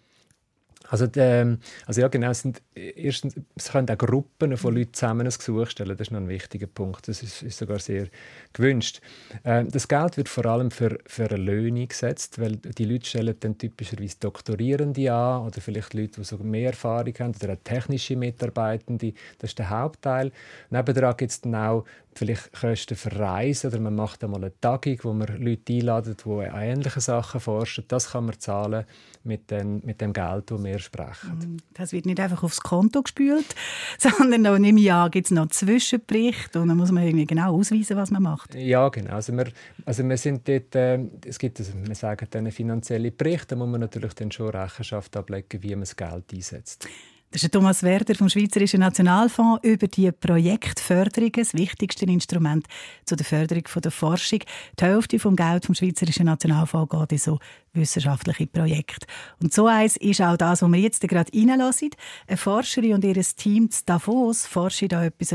Also, 0.89 1.07
die, 1.07 1.57
also 1.87 2.01
ja, 2.01 2.09
genau, 2.09 2.31
es, 2.31 2.41
sind, 2.41 2.61
erstens, 2.75 3.37
es 3.57 3.73
können 3.73 3.89
auch 3.89 3.97
Gruppen 3.97 4.57
von 4.57 4.75
Leuten 4.75 4.93
zusammen 4.93 5.27
ein 5.27 5.33
Gesuch 5.33 5.69
stellen. 5.69 5.97
Das 5.97 6.09
ist 6.09 6.11
noch 6.11 6.21
ein 6.21 6.29
wichtiger 6.29 6.67
Punkt. 6.67 7.09
Das 7.09 7.23
ist, 7.23 7.43
ist 7.43 7.59
sogar 7.59 7.79
sehr 7.79 8.09
gewünscht. 8.53 9.01
Äh, 9.45 9.65
das 9.65 9.89
Geld 9.89 10.17
wird 10.19 10.29
vor 10.29 10.45
allem 10.45 10.71
für, 10.71 10.99
für 11.07 11.29
eine 11.31 11.39
Löhne 11.39 11.83
eingesetzt, 11.83 12.39
weil 12.39 12.57
die 12.57 12.85
Leute 12.85 13.07
stellen 13.07 13.35
dann 13.41 13.57
typischerweise 13.57 14.17
Doktorierende 14.21 15.13
an 15.13 15.47
oder 15.47 15.61
vielleicht 15.61 15.95
Leute, 15.95 16.21
die 16.21 16.25
so 16.25 16.37
mehr 16.39 16.71
Erfahrung 16.71 17.15
haben 17.19 17.35
oder 17.43 17.55
auch 17.55 17.59
technische 17.65 18.17
Mitarbeitende. 18.17 19.15
Das 19.39 19.51
ist 19.51 19.59
der 19.59 19.71
Hauptteil. 19.71 20.33
Nebenan 20.69 21.17
gibt 21.17 21.31
es 21.31 21.41
dann 21.41 21.55
auch 21.55 21.85
vielleicht 22.19 22.53
Kosten 22.53 22.97
für 22.97 23.19
Reisen 23.19 23.71
oder 23.71 23.81
man 23.81 23.95
macht 23.95 24.25
einmal 24.25 24.43
eine 24.43 24.61
Tagung, 24.61 24.99
wo 25.03 25.13
man 25.13 25.29
Leute 25.43 25.73
einladet, 25.73 26.25
die 26.25 26.31
an 26.31 26.63
ähnlichen 26.63 27.01
Sachen 27.01 27.41
forschen. 27.41 27.85
Das 27.89 28.13
kann 28.13 28.27
man 28.27 28.39
zahlen 28.39 28.85
mit, 29.25 29.51
den, 29.51 29.81
mit 29.85 30.01
dem 30.01 30.13
Geld, 30.13 30.51
das 30.51 30.63
wir 30.63 30.79
sprechen. 30.79 31.31
Mm, 31.31 31.57
das 31.73 31.93
wird 31.93 32.07
nicht 32.07 32.21
einfach 32.21 32.43
aufs 32.43 32.61
Konto 32.61 33.03
gespült, 33.03 33.55
sondern 33.99 34.47
auch 34.47 34.57
im 34.57 34.77
Jahr 34.77 35.11
gibt 35.11 35.27
es 35.27 35.31
noch 35.31 35.49
Zwischenberichte 35.49 36.61
und 36.61 36.69
dann 36.69 36.77
muss 36.77 36.93
man 36.93 37.05
irgendwie 37.05 37.27
genau 37.27 37.57
ausweisen, 37.59 37.97
was 37.97 38.11
man 38.11 38.23
macht. 38.23 38.55
Ja, 38.55 38.89
genau. 38.89 39.15
Also 39.15 39.33
wir, 39.33 39.47
also 39.85 40.09
wir 40.09 40.17
sind 40.17 40.47
dort, 40.49 40.75
äh, 40.75 40.99
es 41.27 41.39
gibt, 41.39 41.59
also 41.59 41.73
wir 41.75 41.95
sagen 41.95 42.27
dann 42.31 42.51
finanzielle 42.51 43.11
Berichte, 43.11 43.49
da 43.49 43.57
muss 43.57 43.69
man 43.69 43.81
natürlich 43.81 44.15
dann 44.15 44.31
schon 44.31 44.51
Rechenschaft 44.51 45.17
ablegen, 45.17 45.63
wie 45.63 45.71
man 45.71 45.81
das 45.81 45.97
Geld 45.97 46.33
einsetzt. 46.33 46.89
Das 47.35 47.43
ist 47.43 47.53
Thomas 47.53 47.83
Werder 47.83 48.15
vom 48.15 48.29
Schweizerischen 48.29 48.79
Nationalfonds 48.79 49.59
über 49.65 49.89
die 49.89 50.13
Projektförderung, 50.13 51.33
das 51.33 51.53
wichtigste 51.53 52.05
Instrument 52.05 52.65
zur 53.07 53.19
Förderung 53.19 53.65
der 53.83 53.91
Forschung. 53.91 54.39
Die 54.79 54.85
Hälfte 54.85 55.19
vom 55.19 55.35
Geld 55.35 55.67
vom 55.67 55.75
Schweizerischen 55.75 56.27
Nationalfonds 56.27 56.97
geht 56.97 57.11
in 57.11 57.19
so 57.19 57.41
wissenschaftliche 57.75 58.47
Projekte. 58.47 59.07
Und 59.43 59.53
so 59.53 59.67
eins 59.67 59.97
ist 59.97 60.23
auch 60.23 60.37
das, 60.37 60.63
was 60.63 60.71
wir 60.71 60.81
jetzt 60.81 61.01
gerade 61.07 61.33
reinlassen. 61.33 61.91
Eine 62.27 62.37
Forscherin 62.37 62.95
und 62.95 63.05
ihr 63.05 63.15
Team 63.15 63.71
zu 63.71 63.83
Davos 63.85 64.47
forschen 64.47 64.93
an 64.93 65.05
etwas, 65.05 65.35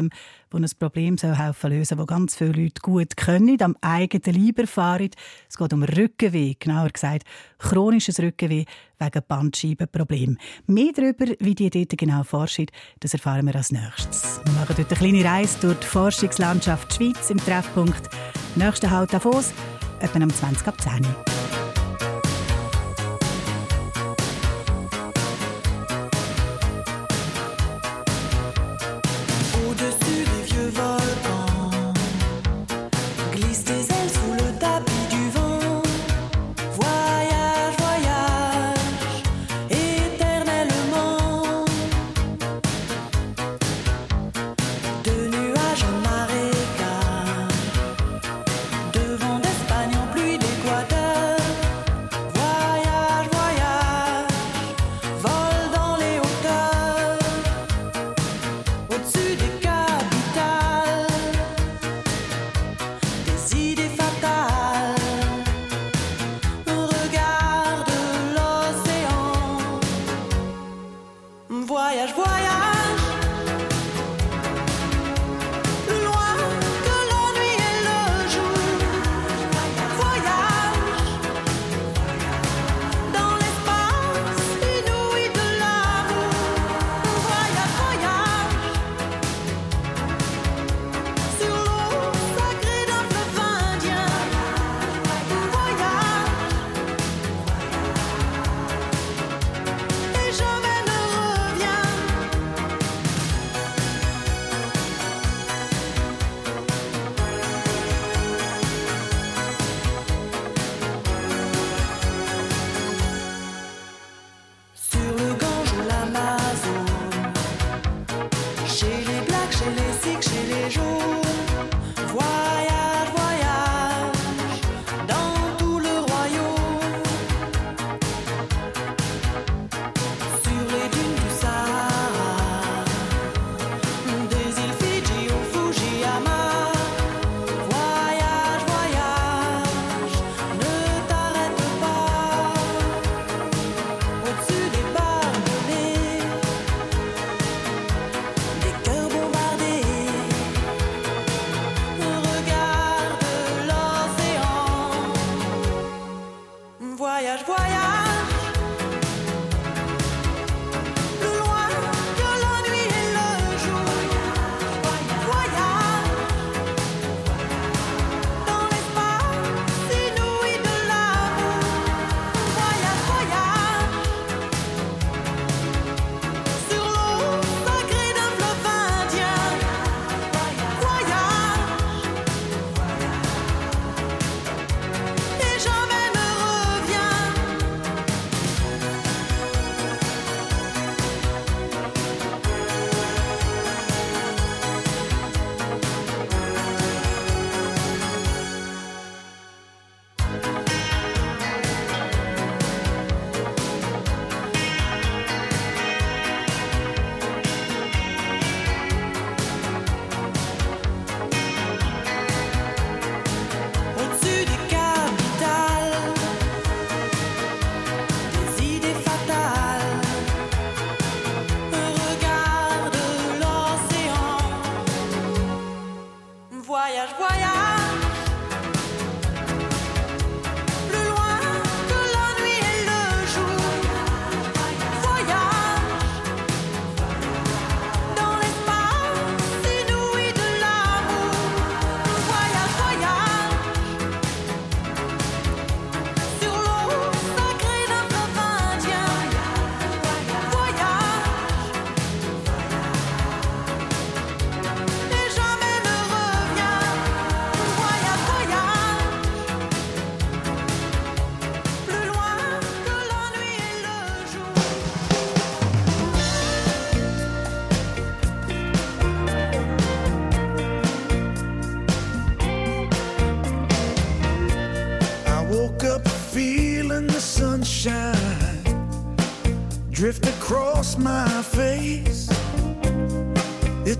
wo 0.52 0.58
ein 0.58 0.66
Problem 0.80 1.18
soll 1.18 1.36
lösen, 1.64 1.98
das 1.98 2.08
ganz 2.08 2.36
viele 2.36 2.52
Leute 2.52 2.82
gut 2.82 3.18
können, 3.18 3.62
am 3.62 3.76
eigenen 3.82 4.46
Leib 4.46 4.60
erfahren. 4.60 5.10
Es 5.48 5.58
geht 5.58 5.74
um 5.74 5.84
Rückenweh, 5.84 6.56
genauer 6.60 6.90
gesagt 6.90 7.26
chronisches 7.60 8.20
Rückenweh 8.20 8.66
wegen 9.00 9.24
Bandscheibenproblem. 9.28 10.38
Mehr 10.68 10.92
darüber, 10.94 11.26
wie 11.40 11.56
die 11.56 11.70
dort 11.70 11.98
genau 11.98 12.24
forschen, 12.24 12.68
das 13.00 13.14
erfahren 13.14 13.46
wir 13.46 13.56
als 13.56 13.72
nächstes. 13.72 14.42
Wir 14.44 14.54
machen 14.54 14.76
dort 14.78 14.90
eine 14.90 15.00
kleine 15.00 15.26
Reise 15.26 15.60
durch 15.62 15.80
die 15.80 15.88
Forschungslandschaft 15.88 16.94
Schweiz 16.94 17.30
im 17.30 17.38
Treffpunkt. 17.38 18.10
Nächster 18.56 18.90
Halt 18.90 19.14
Davos, 19.14 19.54
etwa 20.00 20.20
am 20.20 20.34
20 20.34 20.68
ab 20.68 20.82
10 20.82 21.06
Uhr. 21.06 21.49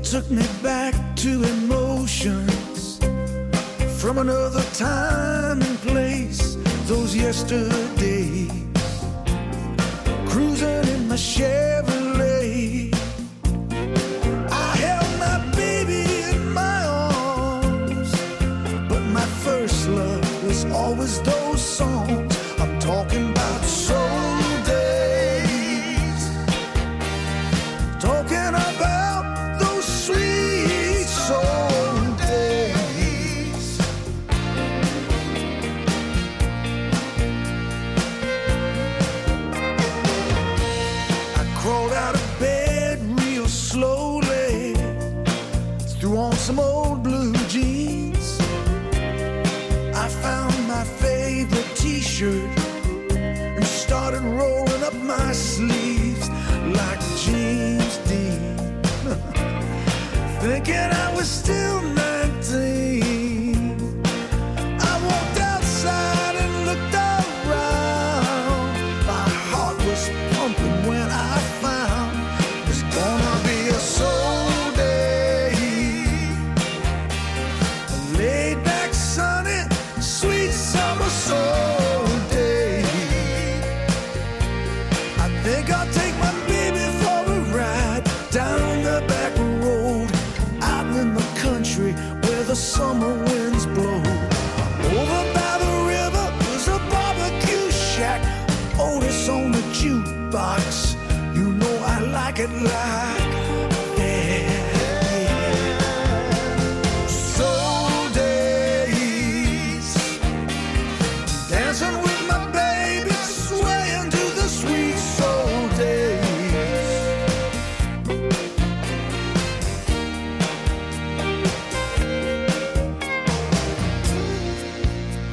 Took 0.10 0.28
me 0.32 0.49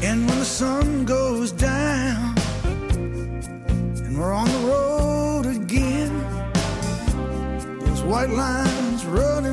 And 0.03 0.29
when 0.29 0.39
the 0.39 0.45
sun 0.45 1.05
goes 1.05 1.53
down 1.53 2.35
and 2.65 4.19
we're 4.19 4.33
on 4.33 4.47
the 4.47 4.59
road 4.69 5.47
again, 5.47 6.13
those 7.81 8.03
white 8.03 8.31
lines 8.31 9.05
running 9.07 9.46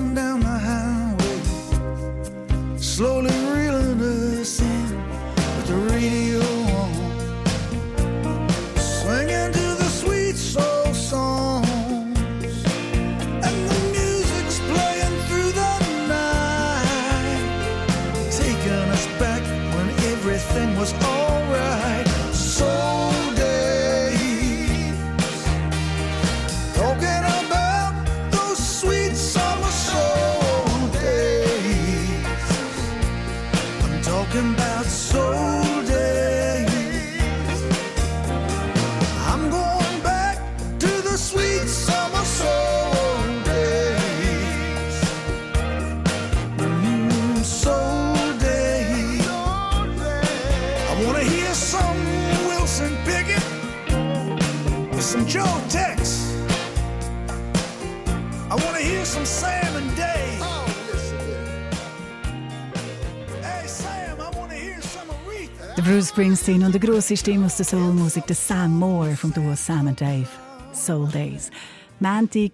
Der 65.83 65.91
Bruce 65.91 66.09
Springsteen 66.09 66.63
und 66.63 66.75
eine 66.75 66.79
grosse 66.79 67.17
Stimme 67.17 67.45
aus 67.45 67.57
der 67.57 67.65
Soulmusik, 67.65 68.25
der 68.25 68.37
Sam 68.37 68.79
Moore 68.79 69.17
vom 69.17 69.33
Duo 69.33 69.53
Sam 69.53 69.93
Dave. 69.93 70.27
Soul 70.71 71.09
Days. 71.09 71.51
Montag 71.99 72.53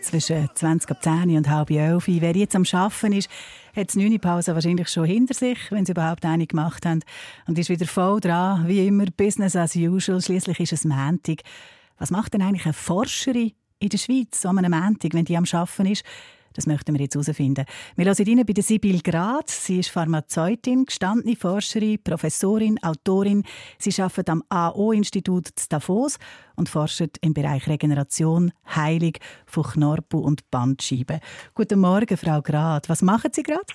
zwischen 0.00 0.48
20 0.54 0.90
ab 0.90 1.02
10 1.02 1.36
und 1.36 1.50
halb 1.50 1.70
11. 1.70 2.04
Wer 2.06 2.34
jetzt 2.34 2.56
am 2.56 2.64
Arbeiten 2.72 3.12
ist, 3.12 3.28
hat 3.76 3.92
die 3.92 4.08
9. 4.08 4.18
Pause 4.20 4.54
wahrscheinlich 4.54 4.88
schon 4.88 5.04
hinter 5.04 5.34
sich, 5.34 5.58
wenn 5.70 5.84
sie 5.84 5.92
überhaupt 5.92 6.24
eine 6.24 6.46
gemacht 6.46 6.86
haben. 6.86 7.00
Und 7.46 7.58
ist 7.58 7.68
wieder 7.68 7.86
voll 7.86 8.20
dran, 8.20 8.66
wie 8.66 8.86
immer, 8.86 9.04
Business 9.16 9.54
as 9.54 9.76
usual. 9.76 10.22
Schließlich 10.22 10.60
ist 10.60 10.72
es 10.72 10.84
Montag. 10.86 11.42
Was 11.98 12.10
macht 12.10 12.32
denn 12.32 12.42
eigentlich 12.42 12.64
eine 12.64 12.72
Forscherin 12.72 13.52
in 13.80 13.88
der 13.90 13.98
Schweiz 13.98 14.46
an 14.46 14.56
einem 14.58 14.70
Montag, 14.70 15.12
wenn 15.12 15.26
die 15.26 15.36
am 15.36 15.44
Arbeiten 15.52 15.86
ist? 15.86 16.04
Das 16.54 16.66
möchten 16.66 16.94
wir 16.94 17.00
jetzt 17.02 17.14
herausfinden. 17.14 17.64
Wir 17.96 18.06
hören 18.06 18.26
rein 18.26 18.46
bei 18.46 18.60
Sibyl 18.60 19.00
Grad. 19.00 19.48
Sie 19.48 19.80
ist 19.80 19.90
Pharmazeutin, 19.90 20.84
gestandene 20.84 21.36
Forscherin, 21.36 22.02
Professorin, 22.02 22.78
Autorin. 22.82 23.44
Sie 23.78 24.02
arbeitet 24.02 24.30
am 24.30 24.42
AO-Institut 24.48 25.48
zu 25.48 25.68
Davos 25.68 26.18
und 26.56 26.68
forscht 26.68 27.18
im 27.22 27.34
Bereich 27.34 27.68
Regeneration, 27.68 28.52
Heilung 28.74 29.14
von 29.46 29.64
Knorpel 29.64 30.20
und 30.20 30.50
Bandscheiben. 30.50 31.20
Guten 31.54 31.80
Morgen, 31.80 32.16
Frau 32.16 32.40
Grad. 32.42 32.88
Was 32.88 33.02
machen 33.02 33.30
Sie 33.32 33.42
gerade? 33.42 33.66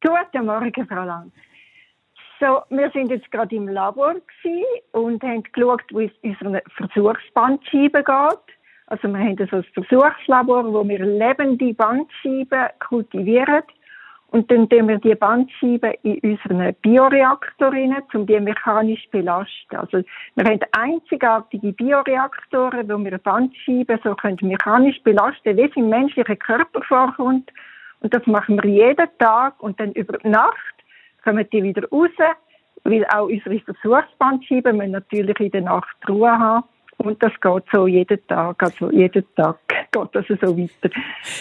Guten 0.00 0.46
Morgen, 0.46 0.86
Frau 0.86 1.04
Lang. 1.04 1.32
So, 2.40 2.62
wir 2.70 2.90
sind 2.90 3.10
jetzt 3.10 3.30
gerade 3.30 3.54
im 3.54 3.68
Labor 3.68 4.16
und 4.92 5.22
haben 5.22 5.42
geschaut, 5.44 5.82
wie 5.90 6.06
es 6.06 6.12
unseren 6.22 6.60
Versuchsbandscheiben 6.76 8.04
geht. 8.04 8.56
Also 8.86 9.08
wir 9.08 9.18
haben 9.18 9.36
so 9.50 9.56
ein 9.56 9.64
Versuchslabor, 9.72 10.72
wo 10.72 10.86
wir 10.86 11.04
lebende 11.04 11.72
Bandscheiben 11.74 12.68
kultivieren 12.80 13.62
und 14.34 14.50
dann 14.50 14.68
tun 14.68 14.88
wir 14.88 14.98
die 14.98 15.14
Bandscheiben 15.14 15.94
in 16.02 16.18
unseren 16.18 16.74
Bioreaktor 16.82 17.72
um 18.14 18.26
die 18.26 18.40
mechanisch 18.40 19.04
zu 19.04 19.10
belasten. 19.12 19.76
Also 19.76 20.02
wir 20.34 20.44
haben 20.44 20.58
einzigartige 20.72 21.72
Bioreaktoren, 21.72 22.88
wo 22.88 22.98
wir 23.04 23.16
Bandscheiben 23.18 24.00
so 24.02 24.12
können 24.16 24.38
mechanisch 24.42 25.00
belasten, 25.04 25.56
wie 25.56 25.62
es 25.62 25.76
im 25.76 25.88
menschlichen 25.88 26.36
Körper 26.40 26.82
vorkommt. 26.82 27.52
Und 28.00 28.12
das 28.12 28.26
machen 28.26 28.60
wir 28.60 28.68
jeden 28.68 29.08
Tag 29.18 29.62
und 29.62 29.78
dann 29.78 29.92
über 29.92 30.18
die 30.18 30.28
Nacht 30.28 30.74
kommen 31.22 31.46
die 31.52 31.62
wieder 31.62 31.88
raus, 31.90 32.10
weil 32.82 33.06
auch 33.14 33.28
unsere 33.28 33.60
Versuchsbandscheiben 33.60 34.76
müssen 34.76 34.90
natürlich 34.90 35.38
in 35.38 35.50
der 35.52 35.62
Nacht 35.62 35.96
Ruhe 36.08 36.36
haben. 36.36 36.64
Und 36.98 37.22
das 37.22 37.32
geht 37.40 37.64
so 37.72 37.86
jeden 37.86 38.26
Tag, 38.26 38.62
also 38.62 38.90
jeden 38.90 39.24
Tag. 39.34 39.58
geht 39.68 40.08
das 40.12 40.26
so 40.26 40.56
weiter. 40.56 40.94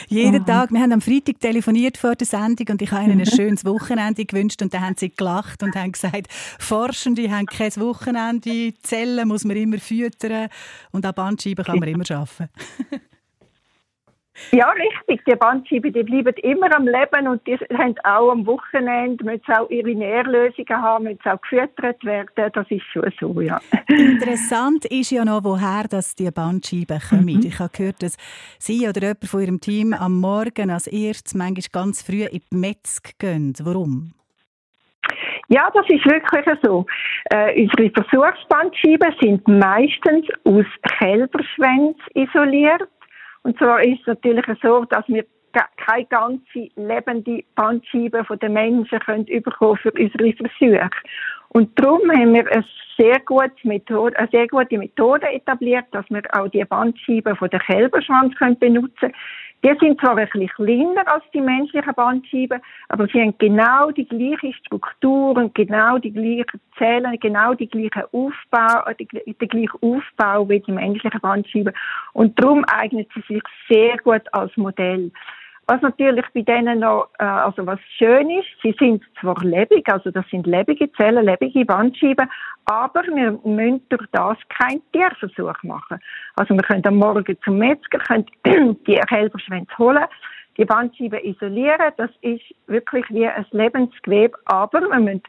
Jeden 0.07 0.41
mhm. 0.41 0.45
Tag. 0.45 0.71
Wir 0.71 0.79
haben 0.79 0.91
am 0.93 1.01
Freitag 1.01 1.39
telefoniert 1.39 1.97
vor 1.97 2.15
der 2.15 2.27
Sendung 2.27 2.67
und 2.71 2.81
ich 2.81 2.91
habe 2.91 3.05
ihnen 3.05 3.19
ein 3.19 3.25
schönes 3.35 3.65
Wochenende 3.65 4.25
gewünscht 4.25 4.61
und 4.61 4.73
dann 4.73 4.81
haben 4.81 4.95
sie 4.97 5.09
gelacht 5.09 5.63
und 5.63 5.75
haben 5.75 5.91
gesagt, 5.91 6.27
Forschende 6.59 7.29
haben 7.29 7.45
kein 7.45 7.75
Wochenende, 7.77 8.73
Zellen 8.81 9.27
muss 9.27 9.45
man 9.45 9.57
immer 9.57 9.77
füttern 9.77 10.49
und 10.91 11.05
auch 11.05 11.13
Bandscheiben 11.13 11.65
kann 11.65 11.79
man 11.79 11.89
immer 11.89 12.09
arbeiten. 12.09 12.49
Ja, 14.51 14.69
richtig. 14.69 15.23
Die 15.25 15.35
Bandscheiben 15.35 15.93
die 15.93 16.03
bleiben 16.03 16.33
immer 16.41 16.75
am 16.75 16.87
Leben 16.87 17.27
und 17.27 17.45
die 17.45 17.55
haben 17.77 17.95
auch 18.03 18.31
am 18.31 18.45
Wochenende, 18.47 19.23
müssen 19.23 19.53
auch 19.53 19.69
ihre 19.69 19.93
Nährlösungen 19.93 20.81
haben, 20.81 21.03
müssen 21.03 21.29
auch 21.29 21.39
gefüttert 21.41 22.03
werden. 22.03 22.51
Das 22.53 22.65
ist 22.69 22.83
schon 22.91 23.11
so, 23.19 23.41
ja. 23.41 23.59
Interessant 23.87 24.85
ist 24.85 25.11
ja 25.11 25.23
noch, 25.23 25.43
woher 25.43 25.85
das 25.87 26.15
die 26.15 26.31
Bandscheiben 26.31 26.99
kommen. 26.99 27.25
Mhm. 27.25 27.45
Ich 27.45 27.59
habe 27.59 27.71
gehört, 27.75 28.01
dass 28.01 28.17
Sie 28.57 28.87
oder 28.87 29.01
jemand 29.01 29.25
von 29.25 29.41
Ihrem 29.41 29.61
Team 29.61 29.93
am 29.93 30.19
Morgen 30.19 30.71
als 30.71 30.87
erstes 30.87 31.35
manchmal 31.35 31.83
ganz 31.83 32.01
früh 32.01 32.23
in 32.23 32.41
die 32.51 32.55
Metzg 32.57 33.11
gehen. 33.19 33.53
Warum? 33.63 34.13
Ja, 35.49 35.69
das 35.73 35.85
ist 35.89 36.05
wirklich 36.05 36.45
so. 36.63 36.85
Äh, 37.25 37.61
unsere 37.61 37.91
Versuchsbandscheiben 37.91 39.13
sind 39.21 39.47
meistens 39.47 40.25
aus 40.45 40.65
Kälberschwänzen 40.97 42.01
isoliert. 42.15 42.89
Und 43.43 43.57
zwar 43.57 43.83
ist 43.83 43.99
es 44.01 44.07
natürlich 44.07 44.45
so, 44.61 44.85
dass 44.85 45.07
wir 45.07 45.25
keine 45.77 46.05
ganze 46.05 46.69
lebende 46.75 47.43
Bandscheibe 47.55 48.23
von 48.25 48.39
den 48.39 48.53
Menschen 48.53 48.99
können 48.99 49.27
überkommen 49.27 49.77
für 49.77 49.91
unsere 49.91 50.33
Versuche. 50.33 50.89
Und 51.49 51.79
darum 51.79 52.09
haben 52.11 52.33
wir 52.33 52.51
eine 52.51 52.65
sehr 52.97 53.19
gute 53.19 53.51
Methode, 53.63 54.17
eine 54.17 54.29
sehr 54.31 54.47
gute 54.47 54.77
Methode 54.77 55.27
etabliert, 55.31 55.85
dass 55.91 56.09
wir 56.09 56.23
auch 56.31 56.47
die 56.47 56.65
Bandscheiben 56.65 57.35
von 57.35 57.49
der 57.49 57.59
Kälberschwanz 57.59 58.35
können 58.35 58.57
benutzen 58.57 59.13
die 59.63 59.73
sind 59.79 59.99
zwar 60.01 60.17
ein 60.17 60.27
bisschen 60.27 60.49
kleiner 60.49 61.07
als 61.07 61.23
die 61.33 61.39
menschlichen 61.39 61.93
Bandscheiben, 61.93 62.61
aber 62.89 63.07
sie 63.07 63.21
haben 63.21 63.37
genau 63.37 63.91
die 63.91 64.05
gleiche 64.05 64.53
Struktur 64.53 65.37
und 65.37 65.55
genau 65.55 65.97
die 65.97 66.11
gleichen 66.11 66.59
Zellen, 66.77 67.17
genau 67.21 67.53
die 67.53 67.69
gleiche 67.69 68.07
Aufbau, 68.11 68.85
äh, 68.87 68.95
den 68.95 69.47
gleichen 69.47 69.79
Aufbau 69.81 70.49
wie 70.49 70.59
die 70.59 70.71
menschlichen 70.71 71.19
Bandscheiben. 71.21 71.73
Und 72.11 72.37
darum 72.39 72.65
eignet 72.65 73.09
sie 73.15 73.33
sich 73.33 73.43
sehr 73.69 73.97
gut 73.99 74.23
als 74.33 74.55
Modell. 74.57 75.11
Was 75.67 75.81
natürlich 75.81 76.25
bei 76.33 76.41
denen 76.41 76.79
noch, 76.79 77.09
äh, 77.19 77.23
also 77.23 77.65
was 77.65 77.79
schön 77.97 78.29
ist, 78.31 78.47
sie 78.61 78.75
sind 78.77 79.01
zwar 79.19 79.41
lebendig, 79.43 79.87
also 79.89 80.11
das 80.11 80.25
sind 80.29 80.45
lebende 80.45 80.91
Zellen, 80.93 81.25
lebende 81.25 81.63
Bandscheiben, 81.63 82.29
aber 82.65 83.03
wir 83.03 83.39
müssen 83.45 83.81
durch 83.87 84.05
das 84.11 84.37
keinen 84.49 84.81
Tierversuch 84.91 85.63
machen. 85.63 85.99
Also 86.35 86.53
wir 86.53 86.63
können 86.63 86.85
am 86.85 86.97
Morgen 86.97 87.37
zum 87.45 87.59
Metzger, 87.59 87.99
können 87.99 88.25
die 88.87 88.99
Kälberschwänze 89.07 89.77
holen, 89.77 90.05
die 90.57 90.65
Bandscheiben 90.65 91.23
isolieren, 91.23 91.93
das 91.95 92.11
ist 92.21 92.43
wirklich 92.67 93.05
wie 93.09 93.27
ein 93.27 93.45
Lebensgewebe, 93.51 94.37
aber 94.45 94.81
wir 94.81 94.99
müssen 94.99 95.23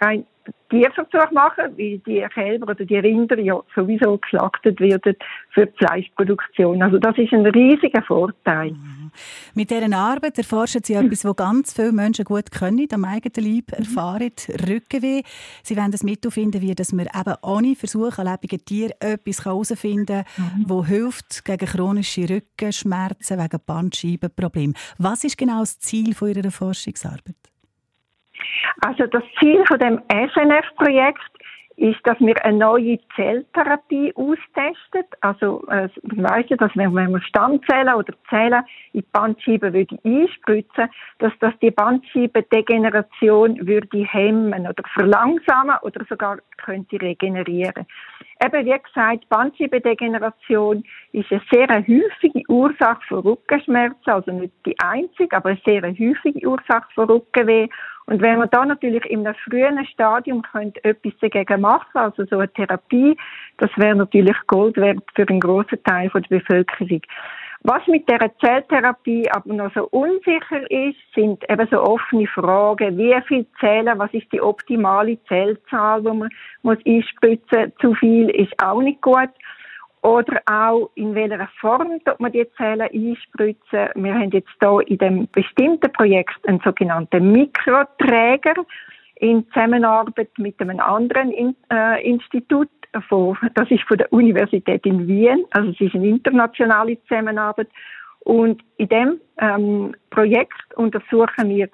kein 0.00 0.24
Tierversuch 0.70 1.30
machen, 1.30 1.76
weil 1.76 1.98
die 1.98 2.26
Kälber 2.34 2.70
oder 2.70 2.84
die 2.84 2.98
Rinder 2.98 3.38
ja 3.38 3.60
sowieso 3.74 4.18
geschlachtet 4.18 4.80
werden 4.80 5.16
für 5.50 5.66
die 5.66 5.76
Fleischproduktion. 5.76 6.82
Also 6.82 6.98
das 6.98 7.16
ist 7.16 7.32
ein 7.32 7.46
riesiger 7.46 8.02
Vorteil. 8.02 8.72
Mhm. 8.72 9.10
Mit 9.54 9.70
dieser 9.70 9.96
Arbeit 9.96 10.38
erforschen 10.38 10.82
Sie 10.82 10.94
etwas, 10.94 11.24
was 11.24 11.36
ganz 11.36 11.72
viele 11.72 11.92
Menschen 11.92 12.24
gut 12.24 12.50
können, 12.50 12.88
am 12.92 13.04
eigenen 13.04 13.54
Leib 13.54 13.70
mhm. 13.70 13.84
erfahren, 13.84 14.32
Rückenweh. 14.68 15.22
Sie 15.62 15.76
wollen 15.76 15.92
das 15.92 16.02
Mittel 16.02 16.30
finden, 16.30 16.60
wie 16.60 16.74
dass 16.74 16.92
man 16.92 17.06
eben 17.06 17.34
ohne 17.42 17.76
Versuch 17.76 18.18
an 18.18 18.26
lebenden 18.26 18.64
Tieren 18.64 18.92
etwas 19.00 19.44
herausfinden 19.44 20.24
kann, 20.24 20.58
mhm. 20.58 20.66
das 20.66 20.86
hilft 20.86 21.44
gegen 21.44 21.66
chronische 21.66 22.28
Rückenschmerzen, 22.28 23.38
wegen 23.38 23.60
Bandscheibenproblemen. 23.64 24.74
Was 24.98 25.24
ist 25.24 25.38
genau 25.38 25.60
das 25.60 25.78
Ziel 25.78 26.14
Ihrer 26.20 26.50
Forschungsarbeit? 26.50 27.53
Also 28.80 29.06
das 29.06 29.22
Ziel 29.38 29.64
von 29.66 29.78
dem 29.78 30.00
SNF-Projekt 30.10 31.20
ist, 31.76 31.98
dass 32.04 32.18
wir 32.20 32.42
eine 32.44 32.58
neue 32.58 32.98
Zelltherapie 33.16 34.12
austesten. 34.14 35.04
Also, 35.20 35.64
äh, 35.68 35.88
man 36.02 36.30
weiss 36.30 36.46
ja, 36.48 36.56
dass 36.56 36.70
wenn, 36.76 36.92
man 36.92 37.20
Stammzellen 37.22 37.94
oder 37.94 38.14
Zellen 38.28 38.62
in 38.92 39.00
die 39.00 39.06
Bandscheibe 39.12 39.72
würde 39.72 39.98
einspritzen, 40.04 40.88
dass 41.18 41.32
das 41.40 41.52
die 41.60 41.72
Bandscheibendegeneration 41.72 43.66
würde 43.66 44.04
hemmen 44.04 44.66
oder 44.66 44.84
verlangsamen 44.94 45.76
oder 45.82 46.04
sogar 46.08 46.38
könnte 46.58 47.00
regenerieren. 47.00 47.86
Eben, 48.44 48.66
wie 48.66 48.78
gesagt, 48.78 49.28
Bandscheibendegeneration 49.28 50.84
ist 51.12 51.30
eine 51.30 51.42
sehr 51.50 51.68
häufige 51.68 52.42
Ursache 52.48 53.00
für 53.08 53.24
Rückenschmerzen, 53.24 54.12
also 54.12 54.30
nicht 54.32 54.52
die 54.66 54.78
einzige, 54.78 55.36
aber 55.36 55.50
eine 55.50 55.60
sehr 55.64 55.82
häufige 55.82 56.48
Ursache 56.48 56.86
für 56.94 57.08
Rückenweh. 57.08 57.68
Und 58.06 58.20
wenn 58.20 58.38
man 58.38 58.50
da 58.50 58.66
natürlich 58.66 59.04
in 59.06 59.26
einem 59.26 59.34
frühen 59.34 59.84
Stadium 59.86 60.42
könnte 60.42 60.82
etwas 60.84 61.12
dagegen 61.20 61.60
machen, 61.62 61.88
also 61.94 62.24
so 62.26 62.38
eine 62.38 62.52
Therapie, 62.52 63.16
das 63.58 63.70
wäre 63.76 63.96
natürlich 63.96 64.36
Gold 64.46 64.76
wert 64.76 65.02
für 65.14 65.26
einen 65.28 65.40
grossen 65.40 65.82
Teil 65.84 66.10
der 66.14 66.20
Bevölkerung. 66.28 67.00
Was 67.66 67.86
mit 67.86 68.06
der 68.10 68.30
Zelltherapie 68.40 69.26
aber 69.30 69.54
noch 69.54 69.72
so 69.72 69.88
unsicher 69.88 70.70
ist, 70.70 70.98
sind 71.14 71.42
eben 71.48 71.66
so 71.70 71.80
offene 71.82 72.26
Fragen. 72.26 72.98
Wie 72.98 73.16
viel 73.26 73.46
Zellen? 73.58 73.98
Was 73.98 74.12
ist 74.12 74.30
die 74.32 74.42
optimale 74.42 75.16
Zellzahl, 75.24 76.02
die 76.02 76.12
man 76.12 76.28
muss 76.60 76.76
einspritzen? 76.84 77.72
Zu 77.80 77.94
viel 77.94 78.28
ist 78.28 78.52
auch 78.62 78.82
nicht 78.82 79.00
gut. 79.00 79.30
Oder 80.04 80.42
auch 80.44 80.90
in 80.96 81.14
welcher 81.14 81.48
Form 81.58 81.98
tut 82.04 82.20
man 82.20 82.30
die 82.30 82.46
Zellen 82.58 82.82
einspritzen. 82.82 83.88
Wir 83.94 84.14
haben 84.14 84.30
jetzt 84.32 84.50
hier 84.60 84.80
in 84.86 84.98
dem 84.98 85.28
bestimmten 85.32 85.90
Projekt 85.92 86.46
einen 86.46 86.60
sogenannten 86.60 87.32
Mikroträger 87.32 88.54
in 89.16 89.48
Zusammenarbeit 89.48 90.28
mit 90.36 90.60
einem 90.60 90.78
anderen 90.78 91.30
in, 91.30 91.56
äh, 91.72 92.06
Institut 92.06 92.68
von, 93.08 93.38
das 93.54 93.70
ist 93.70 93.84
von 93.84 93.96
der 93.96 94.12
Universität 94.12 94.84
in 94.84 95.08
Wien, 95.08 95.46
also 95.52 95.70
es 95.70 95.80
ist 95.80 95.94
eine 95.94 96.08
internationale 96.08 97.02
Zusammenarbeit. 97.04 97.68
Und 98.20 98.62
in 98.76 98.88
dem 98.88 99.20
ähm, 99.38 99.94
Projekt 100.10 100.74
untersuchen 100.76 101.48
wir 101.48 101.70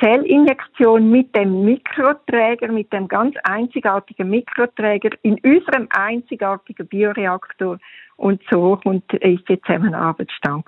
Zellinjektion 0.00 1.10
mit 1.10 1.34
dem 1.34 1.64
Mikroträger, 1.64 2.70
mit 2.72 2.92
dem 2.92 3.08
ganz 3.08 3.34
einzigartigen 3.44 4.30
Mikroträger 4.30 5.10
in 5.22 5.38
unserem 5.44 5.86
einzigartigen 5.90 6.86
Bioreaktor. 6.86 7.78
Und 8.16 8.42
so 8.50 8.78
kommt, 8.82 9.12
ist 9.14 9.48
die 9.48 9.60
Zusammenarbeit 9.62 10.30
stand 10.32 10.64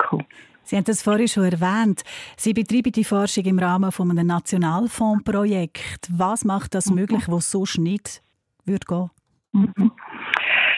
Sie 0.63 0.77
haben 0.77 0.85
das 0.85 1.01
vorhin 1.01 1.27
schon 1.27 1.43
erwähnt. 1.43 2.03
Sie 2.37 2.53
betreiben 2.53 2.91
die 2.91 3.03
Forschung 3.03 3.43
im 3.45 3.59
Rahmen 3.59 3.91
von 3.91 4.11
einem 4.11 4.27
Nationalfondsprojekt. 4.27 6.07
Was 6.11 6.45
macht 6.45 6.75
das 6.75 6.89
möglich, 6.89 7.23
was 7.27 7.51
sonst 7.51 7.77
nicht 7.77 8.21
würde 8.65 8.85
gehen? 8.87 9.91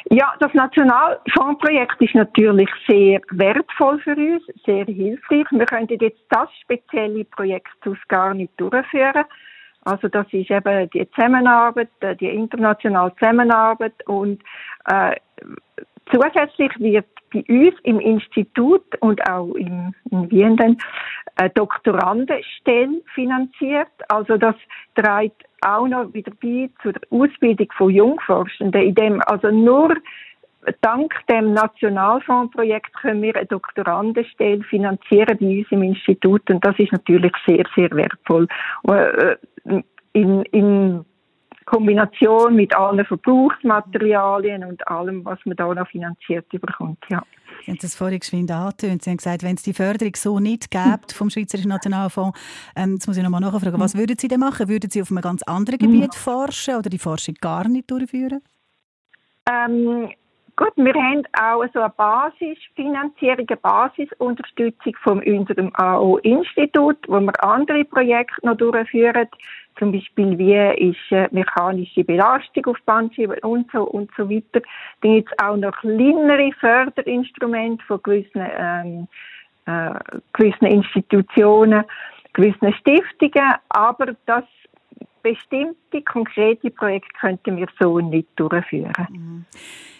Ja, 0.09 0.33
das 0.39 0.53
Nationalfondsprojekt 0.53 2.01
ist 2.01 2.13
natürlich 2.15 2.69
sehr 2.87 3.21
wertvoll 3.31 3.99
für 3.99 4.15
uns, 4.15 4.43
sehr 4.65 4.85
hilfreich. 4.85 5.45
Wir 5.51 5.65
könnten 5.65 5.97
jetzt 5.99 6.21
das 6.29 6.49
spezielle 6.61 7.25
Projekt 7.25 7.69
sonst 7.83 8.07
gar 8.09 8.33
nicht 8.33 8.51
durchführen. 8.57 9.25
Also 9.85 10.07
das 10.07 10.25
ist 10.31 10.49
eben 10.49 10.89
die 10.91 11.09
Zusammenarbeit, 11.11 11.89
äh, 12.01 12.15
die 12.15 12.29
internationale 12.29 13.13
Zusammenarbeit 13.15 13.95
und 14.07 14.41
äh, 14.85 15.15
zusätzlich 16.11 16.71
wird 16.79 17.07
bei 17.33 17.43
uns 17.49 17.75
im 17.83 17.99
Institut 17.99 18.83
und 19.01 19.27
auch 19.29 19.53
in, 19.55 19.93
in 20.11 20.31
Wien 20.31 20.57
dann 20.57 20.77
eine 21.35 21.49
Doktorandenstelle 21.49 23.01
finanziert. 23.13 23.89
Also 24.09 24.37
das 24.37 24.55
trägt 24.95 25.43
auch 25.61 25.87
noch 25.87 26.13
wieder 26.13 26.31
bei 26.41 26.69
zur 26.81 26.93
Ausbildung 27.09 27.67
von 27.77 27.89
Jungforschenden, 27.89 28.81
in 28.81 28.95
dem 28.95 29.21
also 29.25 29.49
nur 29.49 29.95
dank 30.81 31.13
dem 31.29 31.53
Nationalfondsprojekt 31.53 32.93
können 32.93 33.21
wir 33.21 33.35
eine 33.35 33.45
Doktorandenstelle 33.45 34.63
finanzieren 34.63 35.37
bei 35.39 35.59
uns 35.59 35.67
im 35.71 35.83
Institut 35.83 36.49
und 36.49 36.65
das 36.65 36.77
ist 36.79 36.91
natürlich 36.91 37.33
sehr, 37.45 37.65
sehr 37.75 37.91
wertvoll. 37.91 38.47
Äh, 38.87 39.35
in, 40.13 40.43
in 40.43 41.05
Kombination 41.73 42.55
mit 42.55 42.75
allen 42.75 43.03
Verbrauchsmaterialien 43.03 44.63
und 44.63 44.87
allem, 44.87 45.25
was 45.25 45.39
man 45.45 45.55
da 45.57 45.73
noch 45.73 45.87
finanziert 45.87 46.47
bekommt, 46.49 46.99
ja. 47.09 47.23
Sie 47.65 47.71
haben 47.71 47.79
das 47.81 47.95
vorhin 47.95 48.19
geschwind 48.19 48.51
angetönt. 48.51 49.03
Sie 49.03 49.09
haben 49.09 49.17
gesagt, 49.17 49.41
wenn 49.41 49.55
es 49.55 49.63
die 49.63 49.73
Förderung 49.73 50.15
so 50.15 50.39
nicht 50.39 50.69
gibt 50.69 51.13
vom 51.13 51.31
Schweizerischen 51.31 51.69
Nationalfonds, 51.69 52.37
ähm, 52.75 52.93
jetzt 52.93 53.07
muss 53.07 53.17
ich 53.17 53.23
nochmal 53.23 53.41
nachfragen, 53.41 53.79
was 53.79 53.97
würden 53.97 54.17
Sie 54.19 54.27
denn 54.27 54.39
machen? 54.39 54.69
Würden 54.69 54.91
Sie 54.91 55.01
auf 55.01 55.09
einem 55.09 55.21
ganz 55.21 55.41
anderen 55.43 55.79
Gebiet 55.79 56.13
forschen 56.13 56.75
oder 56.75 56.89
die 56.89 56.99
Forschung 56.99 57.35
gar 57.41 57.67
nicht 57.67 57.89
durchführen? 57.89 58.41
Ähm, 59.49 60.09
Gut, 60.55 60.73
wir 60.75 60.93
haben 60.93 61.23
auch 61.33 61.65
so 61.73 61.79
eine 61.79 61.89
Basisfinanzierung, 61.97 63.47
eine 63.47 63.57
Basisunterstützung 63.57 64.93
von 65.01 65.23
unserem 65.23 65.71
AO-Institut, 65.73 66.97
wo 67.07 67.19
wir 67.19 67.43
andere 67.43 67.83
Projekte 67.85 68.45
noch 68.45 68.57
durchführen. 68.57 69.27
Zum 69.77 69.91
Beispiel 69.91 70.37
wie 70.37 70.89
ist 70.89 71.11
äh, 71.11 71.27
mechanische 71.31 72.03
Belastung 72.03 72.65
auf 72.67 72.77
Bandscheiben 72.85 73.39
und 73.39 73.71
so 73.71 73.83
und 73.83 74.09
so 74.17 74.29
weiter. 74.29 74.61
Dann 75.01 75.15
gibt 75.15 75.31
es 75.31 75.43
auch 75.43 75.55
noch 75.55 75.75
kleinere 75.77 76.51
Förderinstrumente 76.59 77.83
von 77.85 78.01
gewissen, 78.03 78.45
ähm, 78.57 79.07
äh, 79.65 79.93
gewissen 80.33 80.65
Institutionen, 80.65 81.83
gewissen 82.33 82.73
Stiftungen, 82.73 83.55
aber 83.69 84.15
das 84.25 84.45
bestimmte 85.21 86.01
konkrete 86.03 86.69
Projekte 86.69 87.09
könnten 87.19 87.57
wir 87.57 87.67
so 87.79 87.99
nicht 87.99 88.27
durchführen. 88.35 88.93
Mhm. 89.09 89.45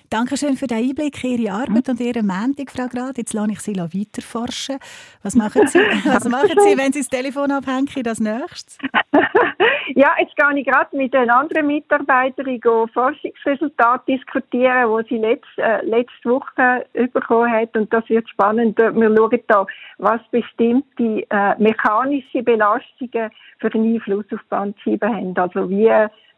Dankeschön 0.10 0.56
für 0.56 0.68
den 0.68 0.78
Einblick 0.78 1.24
in 1.24 1.40
Ihre 1.42 1.54
Arbeit 1.54 1.90
und 1.90 2.00
Ihre 2.00 2.24
Mendung, 2.24 2.68
Frau 2.68 2.88
Grad. 2.88 3.18
Jetzt 3.18 3.34
lasse 3.34 3.52
ich 3.52 3.60
Sie 3.62 3.76
weiterforschen. 3.76 4.78
Was 5.24 5.36
machen 5.36 5.68
Sie, 5.68 5.80
was 6.06 6.28
machen 6.30 6.58
Sie 6.60 6.78
wenn 6.78 6.94
Sie 6.94 7.00
das 7.00 7.10
Telefon 7.10 7.52
abhängen, 7.52 8.04
das 8.04 8.20
nächstes? 8.20 8.78
ja, 9.96 10.12
jetzt 10.20 10.36
gehe 10.36 10.60
ich 10.60 10.66
gerade 10.66 10.96
mit 10.96 11.16
einer 11.16 11.36
anderen 11.36 11.68
Mitarbeiterin 11.68 12.62
Forschungsresultate 12.94 14.04
diskutieren, 14.08 15.04
die 15.04 15.16
sie 15.16 15.22
letzte, 15.22 15.62
äh, 15.62 15.86
letzte 15.86 16.30
Woche 16.30 16.86
bekommen 17.14 17.52
hat. 17.52 17.76
Und 17.76 17.92
das 17.92 18.08
wird 18.10 18.30
spannend. 18.30 18.78
Wir 18.78 19.16
schauen 19.16 19.40
da, 19.48 19.66
was 19.98 20.22
bestimmte 20.32 21.26
äh, 21.30 21.56
mechanische 21.58 22.44
Belastungen 22.44 23.32
für 23.60 23.70
den 23.70 23.96
Einfluss 23.96 24.26
auf 24.32 24.42
Bandscheiben 24.50 25.16
haben. 25.16 25.38
Also 25.38 25.70
wie 25.70 25.90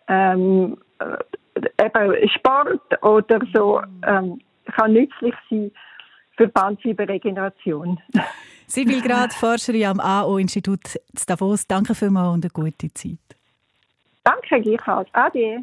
ähm, 0.08 0.78
eben 1.80 2.30
Sport 2.30 3.04
oder 3.04 3.40
so 3.54 3.82
ähm, 4.06 4.42
kann 4.76 4.94
nützlich 4.94 5.34
sein 5.50 5.72
für 6.38 6.48
Bandscheibenregeneration. 6.48 8.00
Sie 8.68 8.88
will 8.88 9.02
gerade 9.02 9.34
Forscherin 9.34 9.86
am 9.86 10.00
AO-Institut 10.00 11.00
Davos. 11.28 11.68
Danke 11.68 11.94
vielmals 11.94 12.34
und 12.34 12.46
eine 12.46 12.50
gute 12.52 12.92
Zeit. 12.94 13.18
Danke, 14.24 14.60
gleichfalls. 14.60 15.08
Ade. 15.14 15.62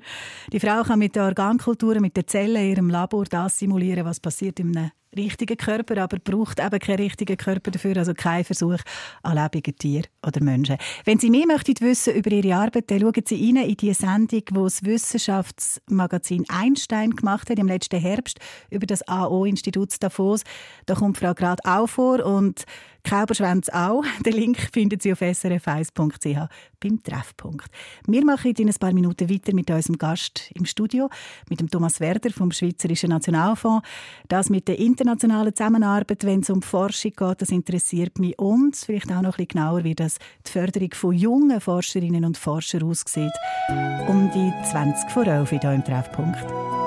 Die 0.53 0.61
Frau 0.61 0.83
kann 0.85 1.01
mit 1.01 1.17
der 1.17 1.25
Organkultur, 1.25 2.01
mit 2.01 2.17
den 2.17 2.29
Zellen 2.29 2.63
in 2.63 2.71
ihrem 2.71 2.91
Labor 2.91 3.25
das 3.25 3.59
simulieren, 3.59 4.05
was 4.05 4.21
passiert 4.21 4.61
in 4.61 4.77
einem 4.77 4.93
richtigen 5.17 5.57
Körper, 5.57 6.03
aber 6.03 6.19
braucht 6.19 6.61
eben 6.61 6.79
keinen 6.79 7.01
richtigen 7.01 7.37
Körper 7.37 7.71
dafür, 7.71 7.97
also 7.97 8.15
kein 8.15 8.45
Versuch 8.45 8.79
an 9.23 9.37
lebenden 9.37 9.77
Tieren 9.77 10.07
oder 10.27 10.43
Menschen. 10.43 10.77
Wenn 11.05 11.19
Sie 11.19 11.31
mehr 11.31 11.47
möchten 11.47 11.75
wissen 11.81 12.15
über 12.15 12.31
Ihre 12.31 12.55
Arbeit, 12.57 12.91
dann 12.91 13.01
schauen 13.01 13.23
Sie 13.27 13.47
rein 13.47 13.69
in 13.69 13.77
die 13.77 13.95
Sendung, 13.95 14.45
die 14.45 14.55
das 14.55 14.85
Wissenschaftsmagazin 14.85 16.45
Einstein 16.49 17.11
gemacht 17.11 17.51
hat 17.51 17.59
im 17.59 17.69
letzten 17.69 18.01
Herbst 18.01 18.39
über 18.71 18.87
das 18.87 19.07
AO-Institut 19.07 20.03
Davos. 20.03 20.43
Da 20.87 20.95
kommt 20.95 21.19
Frau 21.19 21.35
Grad 21.35 21.65
auch 21.65 21.89
vor 21.89 22.25
und 22.25 22.65
Kauberschwänz 23.05 23.69
auch. 23.69 24.05
Den 24.25 24.35
Link 24.35 24.59
finden 24.73 25.01
Sie 25.01 25.13
auf 25.13 25.21
srf1.ch 25.21 26.49
beim 26.81 27.03
Treffpunkt. 27.03 27.67
Wir 28.07 28.25
machen 28.25 28.55
in 28.57 28.69
ein 28.69 28.75
paar 28.75 28.93
Minuten 28.93 29.29
weiter 29.29 29.55
mit 29.55 29.71
unserem 29.71 29.99
Gast 29.99 30.51
im 30.55 30.65
Studio, 30.65 31.09
mit 31.49 31.61
dem 31.61 31.69
Thomas 31.69 32.01
Werder 32.01 32.31
vom 32.31 32.53
Schweizerischen 32.53 33.11
Nationalfonds. 33.11 33.87
Das 34.29 34.51
mit 34.51 34.69
der 34.69 34.79
internationalen 35.03 35.55
Zusammenarbeit, 35.55 36.25
wenn 36.25 36.41
es 36.41 36.51
um 36.51 36.63
Forschung 36.63 37.13
geht, 37.17 37.43
das 37.43 37.51
interessiert 37.51 38.21
mich 38.21 38.39
und 38.39 38.77
vielleicht 38.77 39.11
auch 39.11 39.21
noch 39.21 39.37
ein 39.39 39.47
bisschen 39.47 39.49
genauer, 39.49 39.85
wie 39.85 39.97
das 39.97 40.19
die 40.47 40.51
Förderung 40.53 40.95
von 40.95 41.13
jungen 41.13 41.61
Forscherinnen 41.61 42.25
und 42.25 42.39
Forschern 42.39 42.85
aussieht. 42.85 43.33
Um 44.09 44.31
die 44.33 44.53
20 44.71 45.11
vor 45.11 45.27
11 45.27 45.51
hier 45.51 45.73
im 45.73 45.85
Treffpunkt. 45.85 46.82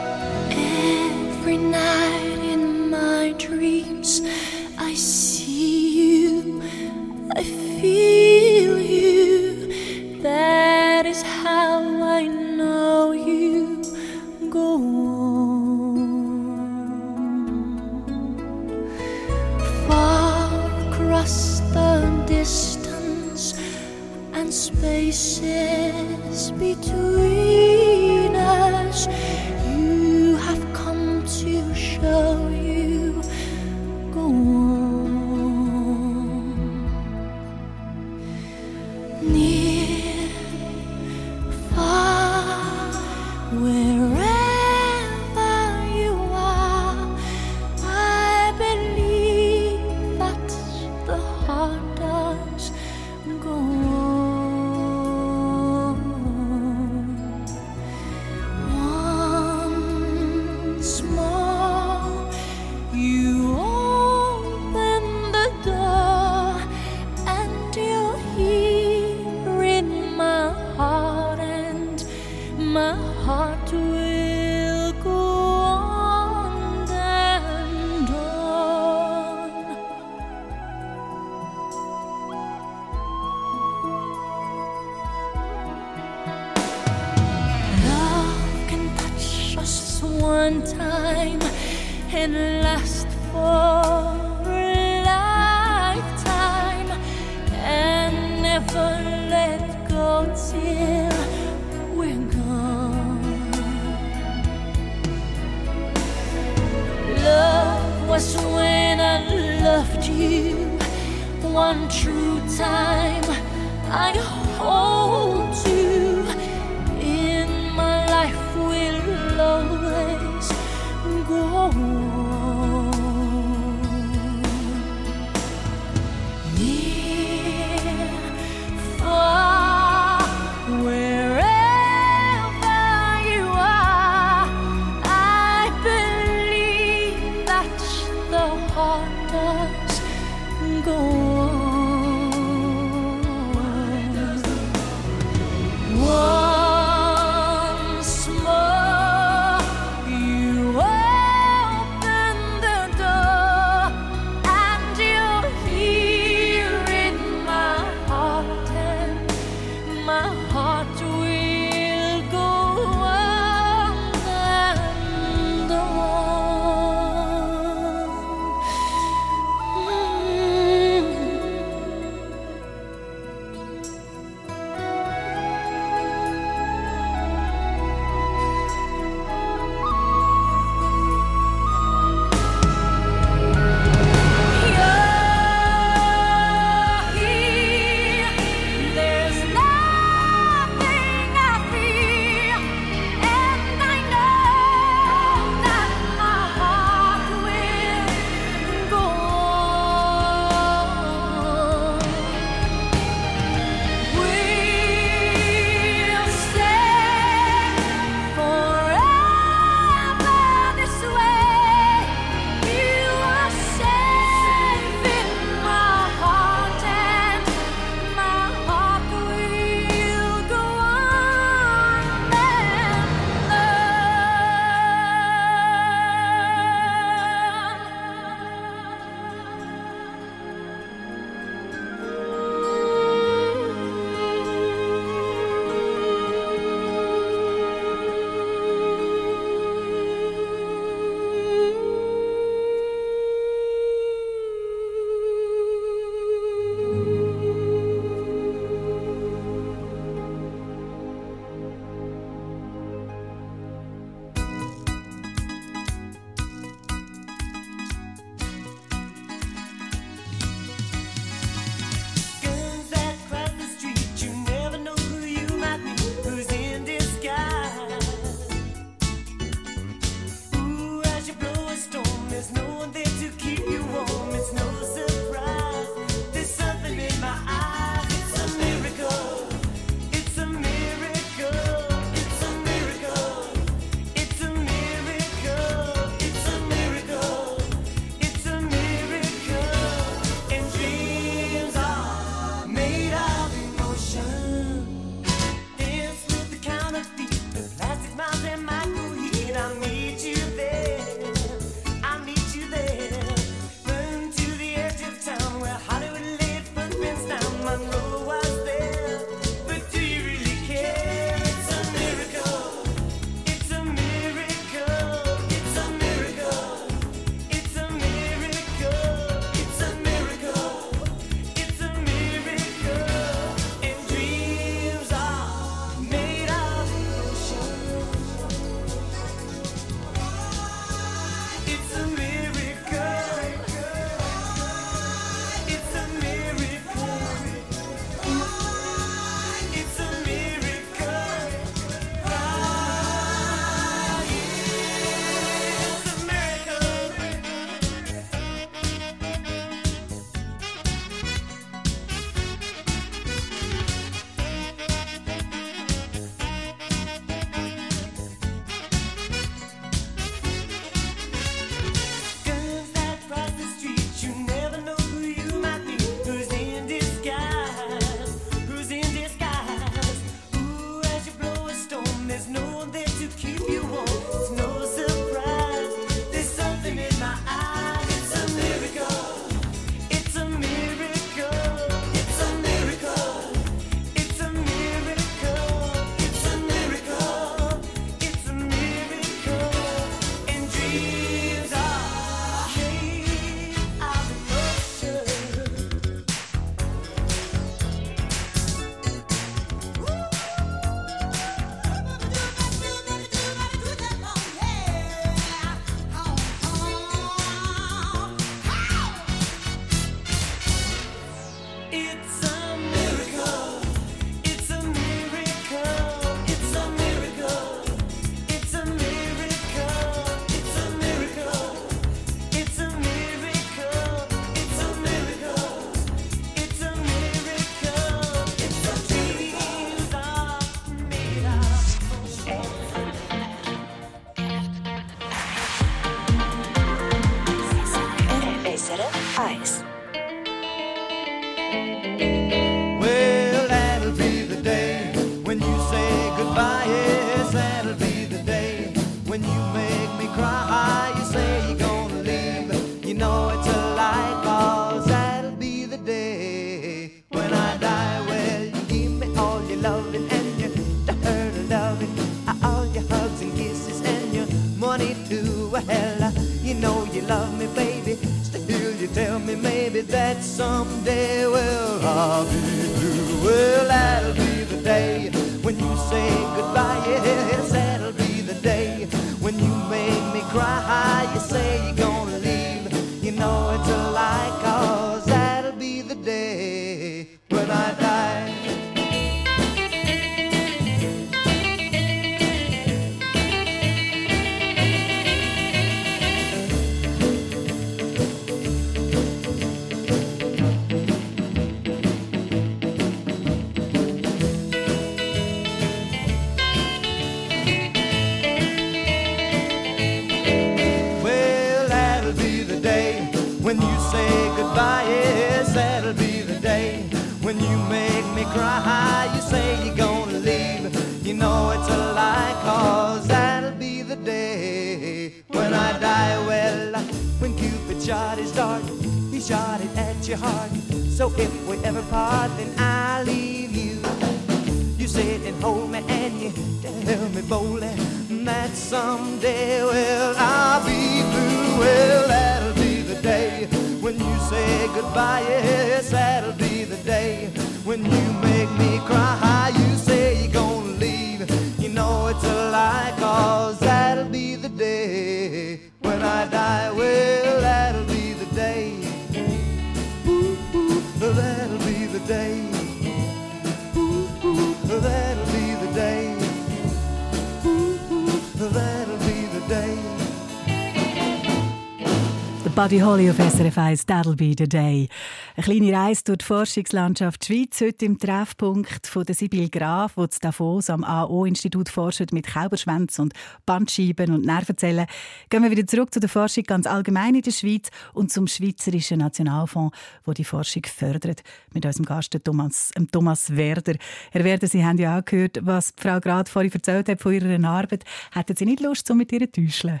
Holly 573.14 573.30
auf 573.30 573.36
SRF 573.36 573.78
1, 573.78 574.08
That'll 574.08 574.34
be 574.34 574.56
the 574.58 574.68
day. 574.68 575.08
Eine 575.54 575.64
kleine 575.64 575.92
Reise 575.92 576.24
durch 576.24 576.38
die 576.38 576.44
Forschungslandschaft 576.46 577.44
Schweiz, 577.44 577.80
heute 577.80 578.06
im 578.06 578.18
Treffpunkt 578.18 579.06
von 579.06 579.22
der 579.22 579.36
Sibyl 579.36 579.68
Graf, 579.70 580.16
wo 580.16 580.26
zu 580.26 580.40
Davos 580.40 580.90
am 580.90 581.04
AO-Institut 581.04 581.88
forscht 581.90 582.32
mit 582.32 582.48
Kauberschwänzen 582.48 583.26
und 583.26 583.34
Bandscheiben 583.66 584.34
und 584.34 584.44
Nervenzellen. 584.44 585.06
Gehen 585.48 585.62
wir 585.62 585.70
wieder 585.70 585.86
zurück 585.86 586.12
zu 586.12 586.18
der 586.18 586.28
Forschung 586.28 586.64
ganz 586.64 586.88
allgemein 586.88 587.36
in 587.36 587.42
der 587.42 587.52
Schweiz 587.52 587.88
und 588.14 588.32
zum 588.32 588.48
Schweizerischen 588.48 589.20
Nationalfonds, 589.20 589.96
wo 590.24 590.32
die 590.32 590.42
Forschung 590.42 590.82
fördert, 590.84 591.44
mit 591.72 591.86
unserem 591.86 592.06
Gast 592.06 592.36
Thomas, 592.42 592.90
Thomas 593.12 593.54
Werder. 593.54 593.94
Herr 594.32 594.42
Werder, 594.42 594.66
Sie 594.66 594.84
haben 594.84 594.98
ja 594.98 595.20
auch 595.20 595.24
gehört, 595.24 595.60
was 595.62 595.94
die 595.94 596.02
Frau 596.02 596.18
gerade 596.18 596.50
vorhin 596.50 596.72
erzählt 596.72 597.08
hat 597.08 597.20
von 597.20 597.32
ihrer 597.32 597.64
Arbeit. 597.64 598.04
Hätten 598.32 598.56
Sie 598.56 598.64
nicht 598.64 598.80
Lust, 598.80 599.06
so 599.06 599.14
mit 599.14 599.30
ihr 599.30 599.52
zu 599.52 599.62
täuscheln? 599.62 600.00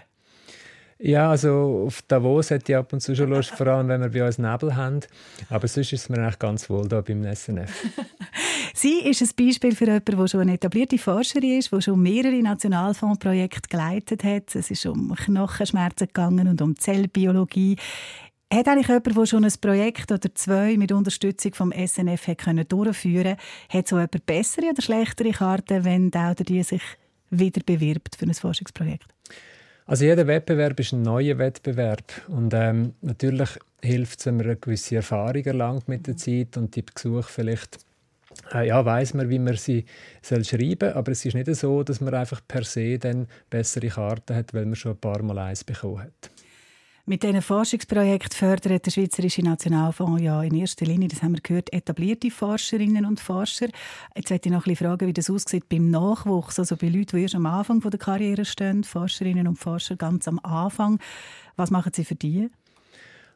Ja, 1.06 1.28
also 1.28 1.84
auf 1.86 2.00
Davos 2.08 2.48
hätte 2.48 2.72
ich 2.72 2.78
ab 2.78 2.90
und 2.94 3.00
zu 3.00 3.14
schon 3.14 3.28
Lust, 3.28 3.50
vor 3.50 3.66
allem 3.66 3.88
wenn 3.88 4.00
wir 4.00 4.08
bei 4.08 4.24
uns 4.26 4.38
Nebel 4.38 4.74
haben. 4.74 5.00
Aber 5.50 5.68
sonst 5.68 5.92
ist 5.92 6.04
es 6.04 6.08
mir 6.08 6.16
eigentlich 6.16 6.38
ganz 6.38 6.70
wohl 6.70 6.88
hier 6.88 7.02
beim 7.02 7.22
SNF. 7.34 7.70
Sie 8.74 9.00
ist 9.00 9.20
ein 9.20 9.28
Beispiel 9.36 9.76
für 9.76 9.84
jemanden, 9.84 10.16
der 10.16 10.28
schon 10.28 10.40
eine 10.40 10.54
etablierte 10.54 10.96
Forscherin 10.96 11.58
ist, 11.58 11.70
der 11.70 11.82
schon 11.82 12.00
mehrere 12.00 12.40
Nationalfondsprojekte 12.40 13.68
geleitet 13.68 14.24
hat. 14.24 14.56
Es 14.56 14.70
ist 14.70 14.86
um 14.86 15.14
Knochenschmerzen 15.14 16.06
gegangen 16.06 16.48
und 16.48 16.62
um 16.62 16.74
Zellbiologie. 16.74 17.76
Hat 18.50 18.66
eigentlich 18.66 18.88
jemand, 18.88 19.14
der 19.14 19.26
schon 19.26 19.44
ein 19.44 19.52
Projekt 19.60 20.10
oder 20.10 20.34
zwei 20.34 20.78
mit 20.78 20.90
Unterstützung 20.90 21.52
vom 21.52 21.70
SNF 21.70 22.28
hat 22.28 22.38
können 22.38 22.66
durchführen 22.66 23.36
hat 23.68 23.88
so 23.88 23.96
jemand 23.96 24.24
bessere 24.24 24.70
oder 24.70 24.80
schlechtere 24.80 25.32
Karten, 25.32 25.84
wenn 25.84 26.10
der 26.10 26.30
oder 26.30 26.44
die 26.44 26.62
sich 26.62 26.82
wieder 27.28 27.60
bewirbt 27.62 28.16
für 28.16 28.24
ein 28.24 28.32
Forschungsprojekt? 28.32 29.13
Also 29.86 30.04
jeder 30.06 30.26
Wettbewerb 30.26 30.80
ist 30.80 30.92
ein 30.92 31.02
neuer 31.02 31.38
Wettbewerb 31.38 32.04
und 32.28 32.54
ähm, 32.54 32.94
natürlich 33.02 33.50
hilft 33.82 34.20
es, 34.20 34.26
wenn 34.26 34.38
man 34.38 34.46
eine 34.46 34.56
gewisse 34.56 34.96
Erfahrung 34.96 35.44
erlangt 35.44 35.88
mit 35.88 36.06
der 36.06 36.16
Zeit 36.16 36.56
und 36.56 36.74
die 36.74 36.86
Gesuche 36.86 37.30
vielleicht 37.30 37.84
äh, 38.52 38.66
ja, 38.68 38.84
weiß 38.84 39.14
man, 39.14 39.28
wie 39.28 39.38
man 39.38 39.56
sie 39.56 39.84
soll 40.22 40.44
schreiben 40.44 40.88
soll, 40.88 40.92
aber 40.92 41.12
es 41.12 41.24
ist 41.24 41.34
nicht 41.34 41.54
so, 41.54 41.82
dass 41.82 42.00
man 42.00 42.14
einfach 42.14 42.40
per 42.46 42.64
se 42.64 42.98
dann 42.98 43.28
bessere 43.50 43.88
Karten 43.88 44.34
hat, 44.34 44.54
weil 44.54 44.64
man 44.64 44.74
schon 44.74 44.92
ein 44.92 44.98
paar 44.98 45.22
Mal 45.22 45.38
eins 45.38 45.64
bekommen 45.64 46.00
hat. 46.00 46.30
Mit 47.06 47.22
diesen 47.22 47.42
Forschungsprojekten 47.42 48.34
fördert 48.34 48.86
der 48.86 48.90
Schweizerische 48.90 49.42
Nationalfonds 49.42 50.22
ja 50.22 50.42
in 50.42 50.54
erster 50.54 50.86
Linie, 50.86 51.08
das 51.08 51.22
haben 51.22 51.34
wir 51.34 51.42
gehört, 51.42 51.70
etablierte 51.70 52.30
Forscherinnen 52.30 53.04
und 53.04 53.20
Forscher. 53.20 53.68
Jetzt 54.16 54.30
möchte 54.30 54.48
ich 54.48 54.54
noch 54.54 54.66
ein 54.66 54.74
fragen, 54.74 55.06
wie 55.06 55.12
das 55.12 55.28
aussieht 55.28 55.68
beim 55.68 55.90
Nachwuchs, 55.90 56.58
also 56.58 56.78
bei 56.78 56.88
Leuten, 56.88 57.18
die 57.18 57.22
erst 57.24 57.34
am 57.34 57.44
Anfang 57.44 57.80
der 57.80 57.98
Karriere 57.98 58.46
stehen, 58.46 58.84
Forscherinnen 58.84 59.46
und 59.46 59.58
Forscher 59.58 59.96
ganz 59.96 60.26
am 60.28 60.38
Anfang. 60.38 60.98
Was 61.56 61.70
machen 61.70 61.92
Sie 61.94 62.06
für 62.06 62.14
die? 62.14 62.48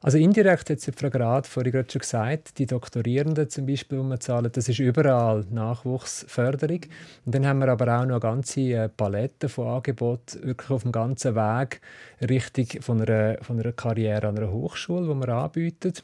Also 0.00 0.16
indirekt 0.16 0.70
hat 0.70 0.80
Frau 0.96 1.10
Grad 1.10 1.48
vorhin 1.48 1.72
gerade 1.72 1.90
schon 1.90 1.98
gesagt, 1.98 2.58
die 2.58 2.66
Doktorierenden 2.66 3.50
zum 3.50 3.66
Beispiel, 3.66 3.98
die 3.98 4.04
wir 4.04 4.20
zahlen, 4.20 4.50
das 4.52 4.68
ist 4.68 4.78
überall 4.78 5.44
Nachwuchsförderung. 5.50 6.82
Und 7.24 7.34
dann 7.34 7.44
haben 7.44 7.58
wir 7.58 7.68
aber 7.68 7.98
auch 7.98 8.04
noch 8.04 8.14
eine 8.14 8.20
ganze 8.20 8.60
äh, 8.60 8.88
Palette 8.88 9.48
von 9.48 9.66
Angeboten, 9.66 10.44
wirklich 10.44 10.70
auf 10.70 10.82
dem 10.82 10.92
ganzen 10.92 11.34
Weg 11.34 11.80
richtig 12.20 12.84
von 12.84 13.02
einer, 13.02 13.38
von 13.42 13.58
einer 13.58 13.72
Karriere 13.72 14.28
an 14.28 14.38
einer 14.38 14.52
Hochschule, 14.52 15.12
die 15.12 15.20
wir 15.20 15.28
anbieten. 15.34 15.94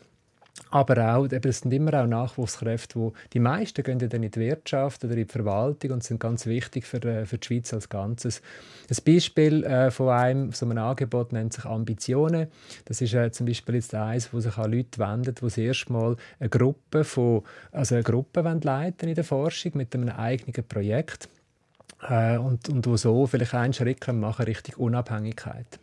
Aber 0.71 1.17
auch, 1.17 1.25
eben, 1.25 1.49
es 1.49 1.61
sind 1.61 1.73
immer 1.73 2.01
auch 2.01 2.07
Nachwuchskräfte, 2.07 2.97
wo 2.97 3.13
die 3.33 3.41
meisten 3.41 3.83
gehen 3.83 3.99
dann 3.99 4.23
in 4.23 4.31
die 4.31 4.41
Wirtschaft 4.41 5.05
oder 5.05 5.15
in 5.15 5.27
die 5.27 5.33
Verwaltung 5.33 5.93
und 5.93 6.05
sind 6.05 6.21
ganz 6.21 6.47
wichtig 6.47 6.87
für, 6.87 7.03
äh, 7.03 7.27
für 7.27 7.39
die 7.39 7.47
Schweiz 7.47 7.75
als 7.75 7.89
Ganzes. 7.89 8.41
Ein 8.89 8.97
Beispiel 9.05 9.65
äh, 9.65 9.91
von 9.91 10.11
einem 10.11 10.53
so 10.53 10.67
einem 10.67 10.79
Angebot 10.79 11.33
nennt 11.33 11.53
sich 11.53 11.65
Ambitionen. 11.65 12.49
Das 12.85 13.01
ist 13.01 13.15
äh, 13.15 13.33
zum 13.33 13.47
Beispiel 13.47 13.77
jetzt 13.77 13.95
eins, 13.95 14.33
wo 14.33 14.39
sich 14.39 14.57
an 14.57 14.73
Leute 14.73 14.99
wendet, 14.99 15.41
die 15.41 15.45
das 15.45 15.59
erste 15.59 16.17
eine 16.39 16.49
Gruppe 16.49 17.03
von, 17.03 17.43
also 17.73 17.97
eine 17.97 18.05
Gruppe 18.05 18.43
leiten 18.43 19.09
in 19.09 19.15
der 19.15 19.25
Forschung 19.25 19.73
mit 19.75 19.95
einem 19.95 20.09
eigenen 20.09 20.67
Projekt 20.69 21.29
äh, 22.09 22.37
und, 22.37 22.69
und 22.69 22.87
wo 22.87 22.97
so 22.97 23.27
vielleicht 23.27 23.55
einen 23.55 23.73
Schritt 23.73 24.07
machen 24.13 24.45
Richtung 24.45 24.77
Unabhängigkeit. 24.77 25.81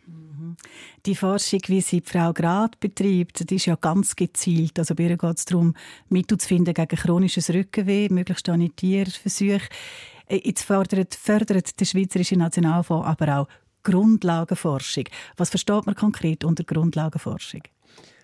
Die 1.06 1.14
Forschung, 1.14 1.60
wie 1.66 1.80
sie 1.80 2.02
Frau 2.04 2.32
Grad 2.32 2.80
betreibt, 2.80 3.48
die 3.50 3.56
ist 3.56 3.66
ja 3.66 3.76
ganz 3.76 4.16
gezielt. 4.16 4.78
Also 4.78 4.94
bei 4.94 5.04
ihr 5.04 5.16
geht 5.16 5.38
es 5.38 5.44
darum, 5.44 5.74
Mittel 6.08 6.38
zu 6.38 6.48
finden 6.48 6.74
gegen 6.74 6.96
chronisches 6.96 7.50
Rückenweh, 7.50 8.08
möglichst 8.10 8.48
nicht 8.48 8.76
Tierversuche. 8.76 9.68
Jetzt 10.28 10.62
fördert, 10.62 11.14
fördert 11.14 11.78
der 11.78 11.84
Schweizerische 11.84 12.36
Nationalfonds 12.36 13.06
aber 13.06 13.38
auch 13.40 13.48
Grundlagenforschung. 13.82 15.04
Was 15.36 15.50
versteht 15.50 15.86
man 15.86 15.94
konkret 15.94 16.44
unter 16.44 16.64
Grundlagenforschung? 16.64 17.62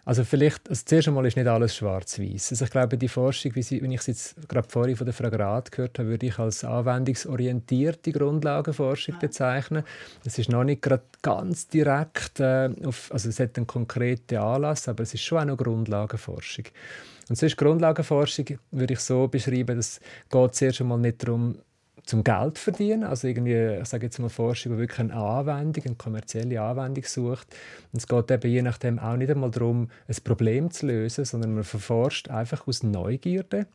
Also 0.08 0.24
vielleicht, 0.24 0.70
also 0.70 0.84
zuerst 0.86 1.08
einmal 1.08 1.26
ist 1.26 1.36
nicht 1.36 1.46
alles 1.46 1.76
schwarz-weiß. 1.76 2.52
Also 2.52 2.64
ich 2.64 2.70
glaube, 2.70 2.96
die 2.96 3.08
Forschung, 3.08 3.54
wie, 3.54 3.62
sie, 3.62 3.82
wie 3.82 3.92
ich 3.92 4.00
es 4.00 4.06
jetzt 4.06 4.48
gerade 4.48 4.66
vorhin 4.66 4.96
von 4.96 5.04
der 5.04 5.12
Frau 5.12 5.28
Grad 5.28 5.70
gehört 5.70 5.98
habe, 5.98 6.08
würde 6.08 6.24
ich 6.24 6.38
als 6.38 6.64
anwendungsorientierte 6.64 8.12
Grundlagenforschung 8.12 9.18
bezeichnen. 9.18 9.84
Es 10.24 10.38
ist 10.38 10.48
noch 10.48 10.64
nicht 10.64 10.80
gerade 10.80 11.02
ganz 11.20 11.68
direkt, 11.68 12.40
äh, 12.40 12.70
auf, 12.86 13.12
also 13.12 13.28
es 13.28 13.38
hat 13.38 13.58
einen 13.58 13.66
konkreten 13.66 14.38
Anlass, 14.38 14.88
aber 14.88 15.02
es 15.02 15.12
ist 15.12 15.24
schon 15.24 15.40
auch 15.40 15.44
noch 15.44 15.58
Grundlagenforschung. 15.58 16.64
Und 17.28 17.36
sonst 17.36 17.58
Grundlagenforschung 17.58 18.46
würde 18.70 18.94
ich 18.94 19.00
so 19.00 19.28
beschreiben, 19.28 19.76
dass 19.76 20.00
geht 20.30 20.54
zuerst 20.54 20.80
einmal 20.80 21.00
nicht 21.00 21.22
darum, 21.22 21.58
zum 22.08 22.24
Geld 22.24 22.58
verdienen. 22.58 23.04
Also 23.04 23.28
irgendwie, 23.28 23.80
ich 23.80 23.86
sage 23.86 24.06
jetzt 24.06 24.18
mal 24.18 24.30
Forschung, 24.30 24.72
die 24.72 24.78
wirklich 24.78 24.98
eine 24.98 25.14
Anwendung, 25.14 25.84
eine 25.84 25.94
kommerzielle 25.94 26.60
Anwendung 26.60 27.04
sucht. 27.04 27.54
Und 27.92 27.98
es 27.98 28.08
geht 28.08 28.30
eben 28.30 28.50
je 28.50 28.62
nachdem 28.62 28.98
auch 28.98 29.16
nicht 29.16 29.30
einmal 29.30 29.50
darum, 29.50 29.90
ein 30.08 30.16
Problem 30.24 30.70
zu 30.70 30.86
lösen, 30.86 31.26
sondern 31.26 31.54
man 31.54 31.64
verforscht 31.64 32.30
einfach 32.30 32.66
aus 32.66 32.82
Neugierde. 32.82 33.66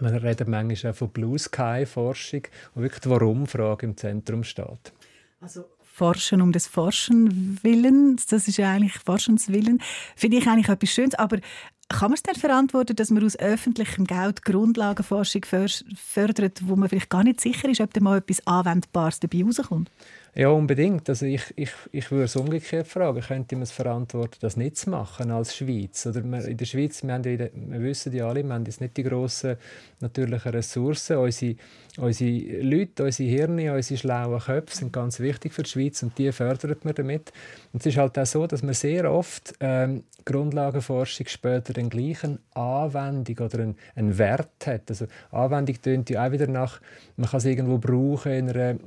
Man 0.00 0.16
redet 0.16 0.48
manchmal 0.48 0.92
auch 0.92 0.96
von 0.96 1.10
Blue 1.10 1.38
Sky 1.38 1.86
Forschung, 1.86 2.42
wo 2.74 2.82
wirklich 2.82 3.02
die 3.02 3.10
Warum-Frage 3.10 3.86
im 3.86 3.96
Zentrum 3.96 4.42
steht. 4.42 4.92
Also 5.40 5.64
Forschen 5.80 6.42
um 6.42 6.50
des 6.50 6.66
Forschen 6.66 7.62
willen, 7.62 8.18
das 8.30 8.48
ist 8.48 8.56
ja 8.56 8.72
eigentlich 8.72 8.98
Forschenswillen, 8.98 9.80
finde 10.16 10.38
ich 10.38 10.48
eigentlich 10.48 10.68
etwas 10.68 10.90
Schönes, 10.90 11.14
aber 11.14 11.38
kann 11.90 12.10
man 12.10 12.14
es 12.14 12.22
denn 12.22 12.36
verantworten, 12.36 12.94
dass 12.94 13.10
man 13.10 13.24
aus 13.24 13.36
öffentlichem 13.36 14.06
Geld 14.06 14.44
Grundlagenforschung 14.44 15.44
fördert, 15.44 16.60
wo 16.64 16.76
man 16.76 16.88
vielleicht 16.88 17.10
gar 17.10 17.24
nicht 17.24 17.40
sicher 17.40 17.68
ist, 17.68 17.80
ob 17.80 17.92
da 17.92 18.00
mal 18.00 18.18
etwas 18.18 18.46
Anwendbares 18.46 19.18
dabei 19.20 19.42
rauskommt? 19.42 19.90
Ja, 20.32 20.50
unbedingt. 20.50 21.08
Also 21.08 21.26
ich, 21.26 21.42
ich, 21.56 21.72
ich 21.90 22.10
würde 22.12 22.24
es 22.24 22.36
umgekehrt 22.36 22.86
fragen. 22.86 23.20
Könnte 23.20 23.56
man 23.56 23.64
es 23.64 23.72
verantworten, 23.72 24.36
das 24.40 24.56
nicht 24.56 24.76
zu 24.76 24.90
machen 24.90 25.32
als 25.32 25.56
Schweiz? 25.56 26.06
Oder 26.06 26.20
in 26.20 26.56
der 26.56 26.64
Schweiz, 26.66 27.02
wir, 27.02 27.14
haben 27.14 27.24
ja, 27.24 27.48
wir 27.52 27.82
wissen 27.82 28.12
ja 28.12 28.28
alle, 28.28 28.44
wir 28.44 28.54
haben 28.54 28.64
jetzt 28.64 28.80
nicht 28.80 28.96
die 28.96 29.02
grossen 29.02 29.56
natürlichen 29.98 30.52
Ressourcen. 30.52 31.16
Unsere, 31.16 31.56
unsere 31.98 32.62
Leute, 32.62 33.04
unsere 33.04 33.28
Hirne, 33.28 33.74
unsere 33.74 33.98
schlauen 33.98 34.38
Köpfe 34.38 34.76
sind 34.76 34.92
ganz 34.92 35.18
wichtig 35.18 35.52
für 35.52 35.64
die 35.64 35.70
Schweiz 35.70 36.00
und 36.04 36.16
die 36.16 36.30
fördert 36.30 36.84
man 36.84 36.94
damit. 36.94 37.32
Und 37.72 37.80
es 37.80 37.86
ist 37.86 37.98
halt 37.98 38.16
auch 38.16 38.26
so, 38.26 38.46
dass 38.46 38.62
man 38.62 38.74
sehr 38.74 39.10
oft 39.10 39.54
ähm, 39.58 40.04
Grundlagenforschung 40.24 41.26
später 41.26 41.72
den 41.72 41.90
gleichen 41.90 42.38
Anwendung 42.54 43.46
oder 43.46 43.58
einen, 43.58 43.76
einen 43.96 44.16
Wert 44.16 44.64
hat. 44.64 44.90
Also 44.90 45.06
Anwendung 45.32 45.82
tönt 45.82 46.08
ja 46.08 46.24
auch 46.24 46.30
wieder 46.30 46.46
nach, 46.46 46.80
man 47.16 47.28
kann 47.28 47.38
es 47.38 47.46
irgendwo 47.46 47.78
brauchen 47.78 48.30
in 48.30 48.50
einer 48.50 48.78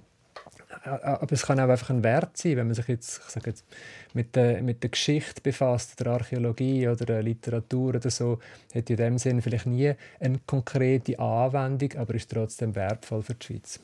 aber 0.83 1.31
es 1.31 1.43
kann 1.43 1.59
auch 1.59 1.69
einfach 1.69 1.89
ein 1.89 2.03
Wert 2.03 2.37
sein, 2.37 2.57
wenn 2.57 2.67
man 2.67 2.75
sich 2.75 2.87
jetzt, 2.87 3.21
ich 3.25 3.31
sage 3.31 3.49
jetzt 3.49 3.65
mit, 4.13 4.35
der, 4.35 4.61
mit 4.61 4.83
der 4.83 4.89
Geschichte 4.89 5.41
befasst, 5.41 5.99
der 5.99 6.07
Archäologie 6.07 6.87
oder 6.87 7.05
der 7.05 7.23
Literatur 7.23 7.95
oder 7.95 8.09
so, 8.09 8.39
hat 8.73 8.89
in 8.89 8.97
dem 8.97 9.17
Sinn 9.17 9.41
vielleicht 9.41 9.65
nie 9.65 9.93
eine 10.19 10.39
konkrete 10.45 11.17
Anwendung, 11.19 11.97
aber 11.97 12.15
ist 12.15 12.29
trotzdem 12.29 12.75
wertvoll 12.75 13.23
für 13.23 13.35
die 13.35 13.45
Schweiz. 13.45 13.79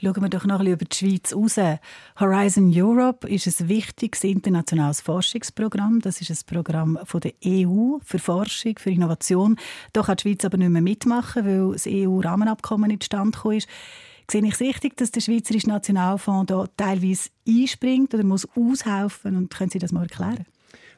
Schauen 0.00 0.20
wir 0.20 0.28
doch 0.28 0.46
noch 0.46 0.58
ein 0.58 0.66
bisschen 0.66 0.72
über 0.74 0.84
die 0.84 0.96
Schweiz 0.96 1.34
raus. 1.34 1.78
Horizon 2.18 2.72
Europe 2.74 3.28
ist 3.28 3.60
ein 3.60 3.68
wichtiges 3.68 4.24
internationales 4.24 5.00
Forschungsprogramm. 5.00 6.00
Das 6.00 6.20
ist 6.20 6.30
ein 6.30 6.38
Programm 6.46 6.98
von 7.04 7.20
der 7.20 7.32
EU 7.44 7.98
für 8.02 8.18
Forschung, 8.18 8.74
für 8.78 8.90
Innovation. 8.90 9.56
Da 9.92 10.02
kann 10.02 10.16
die 10.16 10.22
Schweiz 10.22 10.44
aber 10.44 10.56
nicht 10.56 10.70
mehr 10.70 10.82
mitmachen, 10.82 11.46
weil 11.46 11.72
das 11.72 11.86
EU-Rahmenabkommen 11.86 12.88
nicht 12.88 13.04
stand 13.04 13.36
ist. 13.44 13.68
Sehe 14.30 14.44
ich 14.44 14.54
es 14.54 14.60
richtig, 14.60 14.96
dass 14.96 15.10
der 15.10 15.20
Schweizerische 15.20 15.68
Nationalfonds 15.68 16.46
da 16.46 16.66
teilweise 16.76 17.30
einspringt 17.46 18.14
oder 18.14 18.24
muss 18.24 18.48
aushelfen? 18.56 19.36
Und 19.36 19.50
können 19.52 19.70
Sie 19.70 19.78
das 19.78 19.92
mal 19.92 20.02
erklären? 20.02 20.46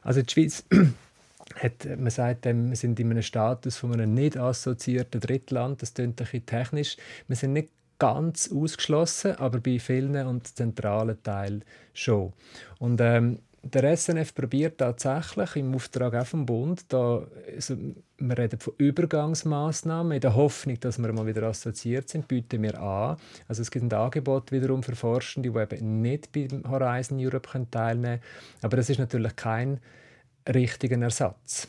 Also 0.01 0.21
die 0.21 0.31
Schweiz 0.31 0.63
hat, 1.55 1.85
man 1.97 2.09
sagt, 2.09 2.45
wir 2.45 2.75
sind 2.75 2.99
in 2.99 3.11
einem 3.11 3.21
Status 3.21 3.77
von 3.77 3.93
einem 3.93 4.13
nicht 4.13 4.37
assoziierten 4.37 5.21
Drittland. 5.21 5.81
Das 5.81 5.93
klingt 5.93 6.21
ein 6.21 6.25
bisschen 6.25 6.45
technisch. 6.45 6.97
Wir 7.27 7.35
sind 7.35 7.53
nicht 7.53 7.69
ganz 7.97 8.51
ausgeschlossen, 8.51 9.35
aber 9.35 9.59
bei 9.59 9.79
vielen 9.79 10.27
und 10.27 10.55
zentralen 10.55 11.21
Teilen 11.23 11.63
schon. 11.93 12.33
Und 12.79 12.99
ähm, 13.01 13.39
der 13.73 13.97
SNF 13.97 14.35
probiert 14.35 14.77
tatsächlich 14.77 15.55
im 15.55 15.73
Auftrag 15.73 16.13
auch 16.13 16.25
vom 16.25 16.45
Bund, 16.45 16.85
da, 16.89 17.25
also 17.53 17.75
wir 18.17 18.37
reden 18.37 18.59
von 18.59 18.73
Übergangsmaßnahmen, 18.77 20.11
in 20.11 20.21
der 20.21 20.35
Hoffnung, 20.35 20.79
dass 20.79 20.99
wir 20.99 21.11
mal 21.11 21.25
wieder 21.25 21.43
assoziiert 21.43 22.07
sind, 22.07 22.27
bieten 22.27 22.61
wir 22.61 22.79
an. 22.79 23.17
Also 23.47 23.63
es 23.63 23.71
gibt 23.71 23.83
ein 23.83 23.91
Angebot 23.91 24.51
wiederum 24.51 24.83
für 24.83 24.95
Forschende, 24.95 25.51
die 25.51 25.59
eben 25.59 26.01
nicht 26.01 26.31
beim 26.31 26.63
Horizon 26.69 27.17
Europe 27.19 27.49
teilnehmen 27.71 28.03
können. 28.03 28.21
Aber 28.61 28.77
das 28.77 28.89
ist 28.89 28.99
natürlich 28.99 29.35
kein 29.35 29.79
richtiger 30.47 31.01
Ersatz. 31.01 31.67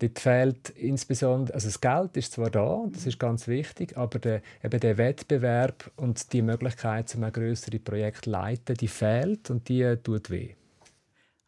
Dort 0.00 0.18
fehlt 0.18 0.70
insbesondere, 0.70 1.54
also 1.54 1.68
das 1.68 1.80
Geld 1.80 2.16
ist 2.16 2.32
zwar 2.32 2.50
da, 2.50 2.84
das 2.92 3.06
ist 3.06 3.18
ganz 3.18 3.46
wichtig, 3.46 3.96
aber 3.96 4.18
der, 4.18 4.42
eben 4.62 4.80
der 4.80 4.98
Wettbewerb 4.98 5.90
und 5.96 6.32
die 6.32 6.42
Möglichkeit, 6.42 7.08
zum 7.08 7.30
größere 7.30 7.78
Projekt 7.78 8.24
zu 8.24 8.30
leiten, 8.30 8.76
die 8.76 8.88
fehlt 8.88 9.50
und 9.50 9.68
die 9.68 9.96
tut 10.02 10.30
weh. 10.30 10.57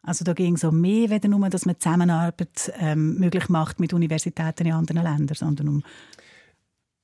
Also 0.03 0.25
da 0.25 0.33
ging 0.33 0.55
es 0.55 0.63
um 0.63 0.81
mehr, 0.81 1.09
weder 1.09 1.27
nur, 1.27 1.47
dass 1.49 1.65
man 1.65 1.79
Zusammenarbeit 1.79 2.73
ähm, 2.79 3.19
möglich 3.19 3.49
macht 3.49 3.79
mit 3.79 3.93
Universitäten 3.93 4.65
in 4.65 4.73
anderen 4.73 5.03
Ländern, 5.03 5.35
sondern 5.35 5.67
um 5.67 5.83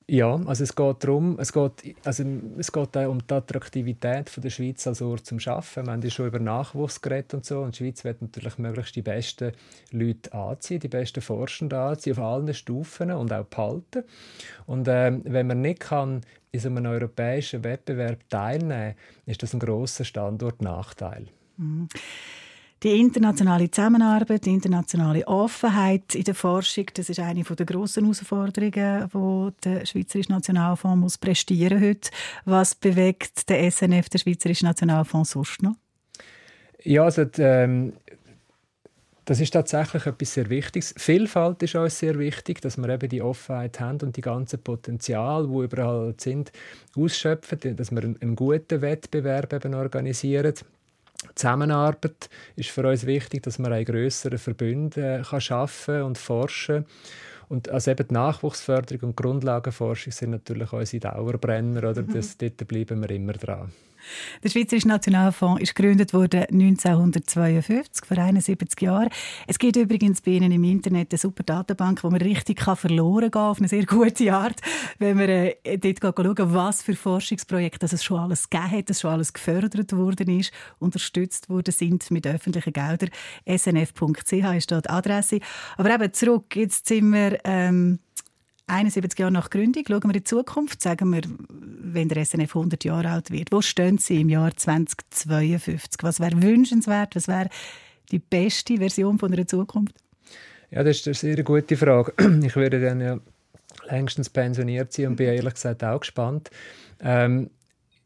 ja, 0.10 0.36
also 0.46 0.64
es 0.64 0.74
geht 0.74 1.04
darum, 1.04 1.38
es 1.38 1.52
geht, 1.52 1.98
also 2.06 2.24
es 2.58 2.72
geht 2.72 2.96
auch 2.96 3.10
um 3.10 3.28
die 3.28 3.34
Attraktivität 3.34 4.30
von 4.30 4.42
der 4.42 4.50
Schweiz 4.50 4.88
als 4.88 5.02
Ort 5.02 5.26
zum 5.26 5.38
Arbeiten. 5.46 5.86
Wir 5.86 5.92
haben 5.92 6.02
ja 6.02 6.10
schon 6.10 6.28
über 6.28 6.40
Nachwuchs 6.40 7.02
geredet 7.02 7.34
und 7.34 7.46
so. 7.46 7.60
Und 7.60 7.78
die 7.78 7.84
Schweiz 7.84 8.06
wird 8.06 8.22
natürlich 8.22 8.58
möglichst 8.58 8.96
die 8.96 9.02
besten 9.02 9.52
Leute 9.92 10.32
anziehen, 10.32 10.80
die 10.80 10.88
besten 10.88 11.20
Forschenden 11.20 11.78
anziehen, 11.78 12.14
auf 12.14 12.20
allen 12.20 12.54
Stufen 12.54 13.12
und 13.12 13.34
auch 13.34 13.44
behalten. 13.48 14.06
Und 14.66 14.88
ähm, 14.90 15.24
wenn 15.26 15.48
man 15.48 15.60
nicht 15.60 15.82
kann 15.82 16.22
in 16.54 16.60
so 16.62 16.70
einem 16.70 16.86
europäischen 16.86 17.66
Wettbewerb 17.66 18.30
teilnehmen 18.30 18.96
kann, 18.96 19.24
ist 19.26 19.44
das 19.44 19.54
ein 19.54 19.60
grosser 19.60 20.06
Standortnachteil. 20.06 21.26
Mhm. 21.58 21.90
Die 22.84 23.00
internationale 23.00 23.72
Zusammenarbeit, 23.72 24.46
die 24.46 24.54
internationale 24.54 25.28
Offenheit 25.28 26.14
in 26.14 26.24
der 26.24 26.36
Forschung, 26.36 26.86
das 26.94 27.10
ist 27.10 27.20
eine 27.20 27.42
der 27.42 27.66
grossen 27.66 28.04
Herausforderungen, 28.04 29.10
die 29.12 29.62
der 29.64 29.86
Schweizerische 29.88 30.32
Nationalfonds 30.32 31.00
muss 31.00 31.18
prestieren 31.18 31.82
heute. 31.82 32.12
Was 32.46 32.76
bewegt 32.76 33.50
der 33.50 33.72
SNF, 33.72 34.10
der 34.10 34.20
Schweizerische 34.20 34.66
Nationalfonds, 34.66 35.32
sonst 35.32 35.64
noch? 35.64 35.76
Ja, 36.84 37.04
also 37.06 37.26
ähm, 37.40 37.94
das 39.26 39.42
ist 39.42 39.52
tatsächlich 39.52 40.06
etwas 40.06 40.36
sehr 40.36 40.50
Wichtiges. 40.50 40.94
Vielfalt 40.98 41.62
ist 41.64 41.76
uns 41.76 42.00
sehr 42.00 42.18
wichtig, 42.18 42.62
dass 42.62 42.78
wir 42.78 42.88
eben 42.88 43.10
die 43.10 43.22
Offenheit 43.22 43.80
haben 43.80 44.00
und 44.02 44.16
die 44.16 44.22
ganzen 44.22 44.62
Potenzial, 44.62 45.50
wo 45.50 45.64
überall 45.64 46.14
sind, 46.18 46.54
ausschöpfen, 46.96 47.76
dass 47.76 47.92
wir 47.92 48.04
einen, 48.04 48.36
guten 48.38 48.82
Wettbewerb 48.82 49.52
eben 49.52 49.74
organisieren. 49.74 50.54
Zusammenarbeit 51.36 52.30
ist 52.56 52.70
für 52.70 52.88
uns 52.88 53.06
wichtig, 53.06 53.44
dass 53.44 53.60
man 53.60 53.74
ein 53.74 53.86
größere 53.86 54.38
Verbünde 54.38 55.24
kann 55.28 55.42
schaffen 55.42 56.04
und 56.04 56.18
forschen. 56.18 56.86
Und 57.50 57.70
also 57.70 57.92
eben 57.92 58.08
die 58.08 58.14
Nachwuchsförderung 58.14 59.10
und 59.10 59.18
Grundlagenforschung 59.18 60.12
sind 60.12 60.32
natürlich 60.32 60.74
unsere 60.74 61.00
Dauerbrenner. 61.00 61.90
Oder? 61.90 62.04
Mhm. 62.04 62.14
Das, 62.14 62.38
dort 62.38 62.68
bleiben 62.68 63.02
wir 63.02 63.10
immer 63.10 63.34
dran. 63.34 63.72
Der 64.44 64.50
Schweizerische 64.50 64.88
Nationalfonds 64.88 65.62
ist 65.62 65.76
gegründet 65.76 66.14
worden 66.14 66.42
1952, 66.52 68.06
vor 68.06 68.18
71 68.18 68.82
Jahren. 68.82 69.10
Es 69.48 69.60
gibt 69.60 69.76
übrigens 69.76 70.22
bei 70.22 70.32
Ihnen 70.32 70.52
im 70.52 70.64
Internet 70.64 71.12
eine 71.12 71.18
super 71.18 71.44
Datenbank, 71.44 72.04
wo 72.04 72.10
man 72.10 72.22
richtig 72.22 72.58
kann 72.58 72.76
verloren 72.76 73.32
gehen 73.32 73.42
auf 73.42 73.60
eine 73.60 73.68
sehr 73.68 73.86
gute 73.86 74.34
Art, 74.34 74.60
wenn 75.00 75.18
man 75.18 75.30
äh, 75.30 75.56
dort 75.78 76.16
schauen 76.16 76.54
was 76.54 76.82
für 76.82 76.96
Forschungsprojekte 76.96 77.86
es 77.86 78.04
schon 78.04 78.20
alles 78.20 78.50
gegeben 78.50 78.72
hat, 78.72 78.90
dass 78.90 79.02
schon 79.02 79.12
alles 79.12 79.34
gefördert 79.34 79.94
worden 79.94 80.40
ist, 80.40 80.52
unterstützt 80.80 81.50
worden 81.50 81.74
sind 81.74 82.10
mit 82.12 82.28
öffentlichen 82.28 82.74
Geldern. 82.74 83.10
snf.ch 83.48 84.32
ist 84.32 84.72
dort 84.72 84.86
die 84.86 84.90
Adresse. 84.90 85.40
Aber 85.78 85.94
eben 85.94 86.14
zurück, 86.14 86.56
jetzt 86.56 86.88
sind 86.88 87.12
wir... 87.12 87.40
Ähm, 87.44 88.00
71 88.68 89.18
Jahre 89.18 89.32
nach 89.32 89.50
Gründung, 89.50 89.84
schauen 89.88 90.04
wir 90.04 90.10
in 90.10 90.14
die 90.14 90.24
Zukunft, 90.24 90.82
sagen 90.82 91.14
wir, 91.14 91.22
wenn 91.50 92.10
der 92.10 92.24
SNF 92.24 92.56
100 92.56 92.84
Jahre 92.84 93.10
alt 93.10 93.32
wird, 93.32 93.52
wo 93.52 93.62
stehen 93.62 93.98
Sie 93.98 94.22
im 94.22 94.30
Jahr 94.30 94.56
2052? 94.56 96.04
Was 96.04 96.20
wäre 96.20 96.42
wünschenswert? 96.42 97.16
Was 97.16 97.28
wäre 97.28 97.50
die 98.12 98.20
beste 98.20 98.78
Version 98.78 99.20
von 99.20 99.32
der 99.32 99.48
Zukunft? 99.48 99.96
Ja, 100.70 100.84
das 100.84 100.98
ist 100.98 101.08
eine 101.08 101.16
sehr 101.16 101.44
gute 101.44 101.78
Frage. 101.78 102.14
Ich 102.44 102.56
würde 102.56 102.82
dann 102.82 103.00
ja 103.00 103.20
längstens 103.90 104.30
pensioniert 104.30 104.92
sein 104.92 105.08
und 105.08 105.16
bin 105.16 105.28
ehrlich 105.28 105.54
gesagt 105.54 105.84
auch 105.84 106.02
gespannt. 106.02 106.52
Ähm, 107.00 107.50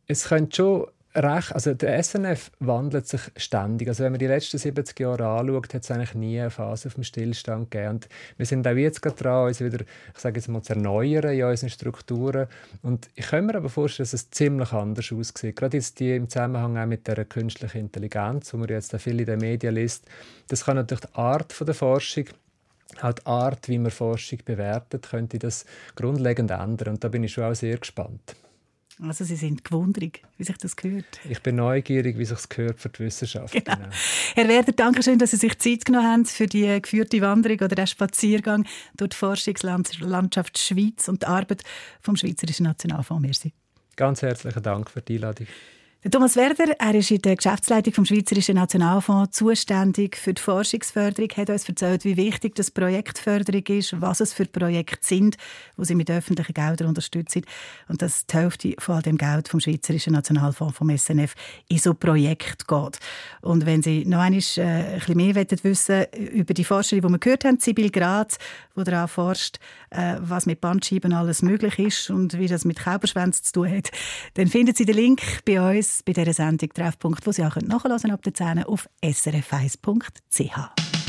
es 0.05 0.25
könnte 0.25 0.55
schon 0.55 0.87
recht, 1.15 1.53
also 1.53 1.73
der 1.73 2.01
SNF 2.01 2.51
wandelt 2.59 3.07
sich 3.07 3.21
ständig. 3.35 3.87
Also 3.87 4.03
wenn 4.03 4.13
man 4.13 4.19
die 4.19 4.27
letzten 4.27 4.57
70 4.57 4.99
Jahre 4.99 5.27
anschaut, 5.27 5.73
hat 5.73 5.83
es 5.83 5.91
eigentlich 5.91 6.15
nie 6.15 6.39
eine 6.39 6.49
Phase 6.49 6.87
auf 6.87 6.95
dem 6.95 7.03
Stillstand 7.03 7.71
gegeben. 7.71 7.95
Und 7.95 8.09
wir 8.37 8.45
sind 8.45 8.67
auch 8.67 8.71
jetzt 8.71 9.01
gerade 9.01 9.15
dran, 9.15 9.47
uns 9.47 9.59
wieder, 9.59 9.81
ich 9.81 10.19
sage 10.19 10.39
jetzt 10.39 10.47
mal, 10.47 10.61
zu 10.61 10.73
erneuern 10.73 11.33
in 11.33 11.43
unseren 11.43 11.69
Strukturen. 11.69 12.47
Und 12.81 13.09
ich 13.15 13.27
kann 13.27 13.45
mir 13.45 13.55
aber 13.55 13.69
vorstellen, 13.69 14.05
dass 14.05 14.13
es 14.13 14.29
ziemlich 14.31 14.71
anders 14.71 15.11
aussieht. 15.11 15.55
Gerade 15.55 15.77
jetzt 15.77 15.99
die 15.99 16.15
im 16.15 16.29
Zusammenhang 16.29 16.77
auch 16.77 16.85
mit 16.85 17.07
der 17.07 17.25
künstlichen 17.25 17.79
Intelligenz, 17.79 18.53
wo 18.53 18.57
man 18.57 18.69
jetzt 18.69 18.95
viel 18.95 19.19
in 19.19 19.25
den 19.25 19.39
Medien 19.39 19.75
liest. 19.75 20.05
Das 20.47 20.65
kann 20.65 20.77
natürlich 20.77 21.05
die 21.05 21.15
Art 21.15 21.55
der 21.59 21.73
Forschung 21.73 22.25
auch 23.01 23.13
die 23.13 23.25
Art, 23.25 23.69
wie 23.69 23.77
man 23.77 23.89
Forschung 23.91 24.39
bewertet, 24.43 25.07
könnte 25.09 25.39
das 25.39 25.65
grundlegend 25.95 26.51
ändern. 26.51 26.89
Und 26.89 27.03
da 27.03 27.07
bin 27.07 27.23
ich 27.23 27.31
schon 27.31 27.45
auch 27.45 27.55
sehr 27.55 27.77
gespannt. 27.77 28.35
Also 29.01 29.23
Sie 29.23 29.35
sind 29.35 29.63
gewundrig, 29.63 30.23
wie 30.37 30.43
sich 30.43 30.57
das 30.57 30.75
gehört. 30.75 31.19
Ich 31.27 31.41
bin 31.41 31.55
neugierig, 31.55 32.17
wie 32.17 32.25
sich 32.25 32.37
das 32.37 32.49
gehört 32.49 32.79
für 32.79 32.89
die 32.89 32.99
Wissenschaft. 32.99 33.53
Genau. 33.53 33.75
Genau. 33.75 33.89
Herr 34.35 34.47
Werder, 34.47 34.71
danke 34.73 35.01
schön, 35.01 35.17
dass 35.17 35.31
Sie 35.31 35.37
sich 35.37 35.57
Zeit 35.57 35.85
genommen 35.85 36.07
haben 36.07 36.25
für 36.25 36.45
die 36.45 36.79
geführte 36.81 37.19
Wanderung 37.21 37.57
oder 37.57 37.75
den 37.75 37.87
Spaziergang 37.87 38.65
durch 38.95 39.09
die 39.09 39.17
Forschungslandschaft 39.17 40.57
Schweiz 40.57 41.07
und 41.07 41.23
die 41.23 41.27
Arbeit 41.27 41.63
vom 42.01 42.15
Schweizerischen 42.15 42.65
Nationalfonds. 42.65 43.21
Merci. 43.21 43.53
Ganz 43.95 44.21
herzlichen 44.21 44.61
Dank 44.61 44.89
für 44.89 45.01
die 45.01 45.15
Einladung. 45.15 45.47
Der 46.03 46.09
Thomas 46.09 46.35
Werder, 46.35 46.73
er 46.79 46.95
ist 46.95 47.11
in 47.11 47.21
der 47.21 47.35
Geschäftsleitung 47.35 47.93
vom 47.93 48.05
Schweizerischen 48.07 48.55
Nationalfonds 48.55 49.37
zuständig 49.37 50.17
für 50.17 50.33
die 50.33 50.41
Forschungsförderung, 50.41 51.29
hat 51.37 51.51
uns 51.51 51.69
erzählt, 51.69 52.05
wie 52.05 52.17
wichtig 52.17 52.55
das 52.55 52.71
Projektförderung 52.71 53.61
ist, 53.67 54.01
was 54.01 54.19
es 54.19 54.33
für 54.33 54.45
Projekte 54.45 54.97
sind, 55.07 55.37
wo 55.77 55.83
sie 55.83 55.93
mit 55.93 56.09
öffentlichen 56.09 56.55
Geldern 56.55 56.87
unterstützen 56.87 57.43
und 57.87 58.01
dass 58.01 58.25
die 58.25 58.35
Hälfte 58.35 58.73
von 58.79 58.95
all 58.95 59.03
dem 59.03 59.15
Geld 59.15 59.47
vom 59.47 59.59
Schweizerischen 59.59 60.13
Nationalfonds 60.13 60.75
vom 60.75 60.89
SNF 60.89 61.35
in 61.67 61.77
so 61.77 61.93
Projekte 61.93 62.65
geht. 62.65 62.97
Und 63.41 63.67
wenn 63.67 63.83
Sie 63.83 64.03
noch 64.03 64.21
einmal 64.21 64.41
äh, 64.57 64.61
ein 64.61 64.95
bisschen 64.95 65.17
mehr 65.17 65.35
wissen 65.35 66.05
über 66.15 66.55
die 66.55 66.63
Forscherin, 66.63 67.03
die 67.03 67.09
wir 67.09 67.19
gehört 67.19 67.45
haben, 67.45 67.59
Sibyl 67.59 67.91
Graz, 67.91 68.39
die 68.75 68.83
daran 68.83 69.07
forscht, 69.07 69.59
äh, 69.91 70.15
was 70.19 70.47
mit 70.47 70.61
Bandscheiben 70.61 71.13
alles 71.13 71.43
möglich 71.43 71.77
ist 71.77 72.09
und 72.09 72.39
wie 72.39 72.47
das 72.47 72.65
mit 72.65 72.79
Kauberschwänzen 72.79 73.43
zu 73.43 73.53
tun 73.53 73.69
hat, 73.69 73.91
dann 74.33 74.47
finden 74.47 74.73
Sie 74.73 74.85
den 74.85 74.95
Link 74.95 75.21
bei 75.45 75.61
uns 75.61 75.90
bei 76.05 76.13
dieser 76.13 76.33
Sendung 76.33 76.69
Treffpunkt, 76.69 77.25
wo 77.25 77.31
Sie 77.31 77.45
auch 77.45 77.55
nachhören 77.57 78.11
ab 78.11 78.21
der 78.23 78.33
10 78.33 78.63
auf 78.63 78.89
srf1.ch. 79.03 81.00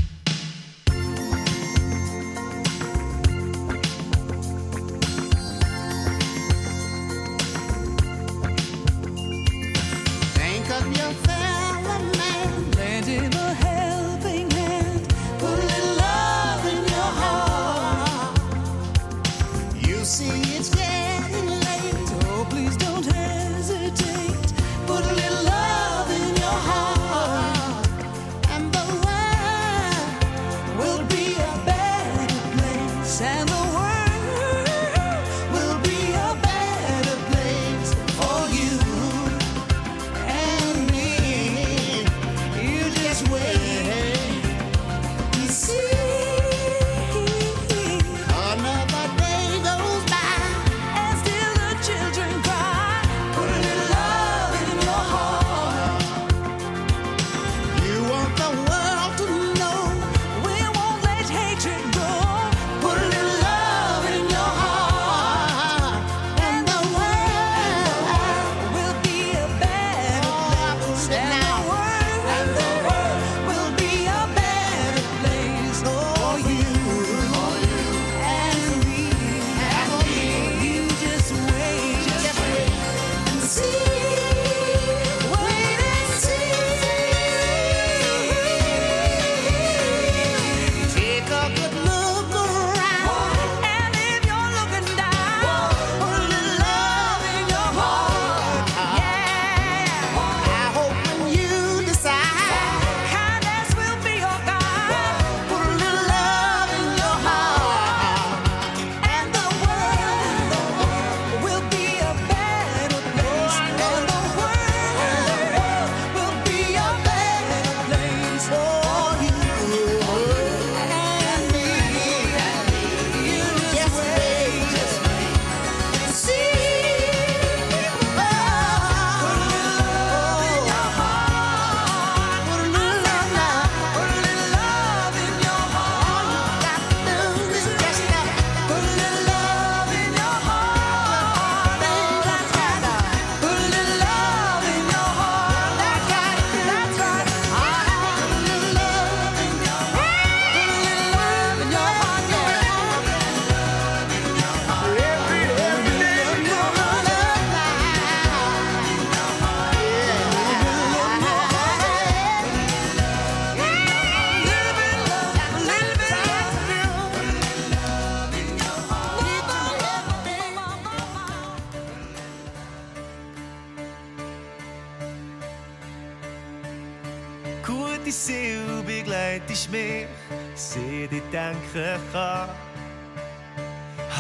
gegaan. 181.73 182.49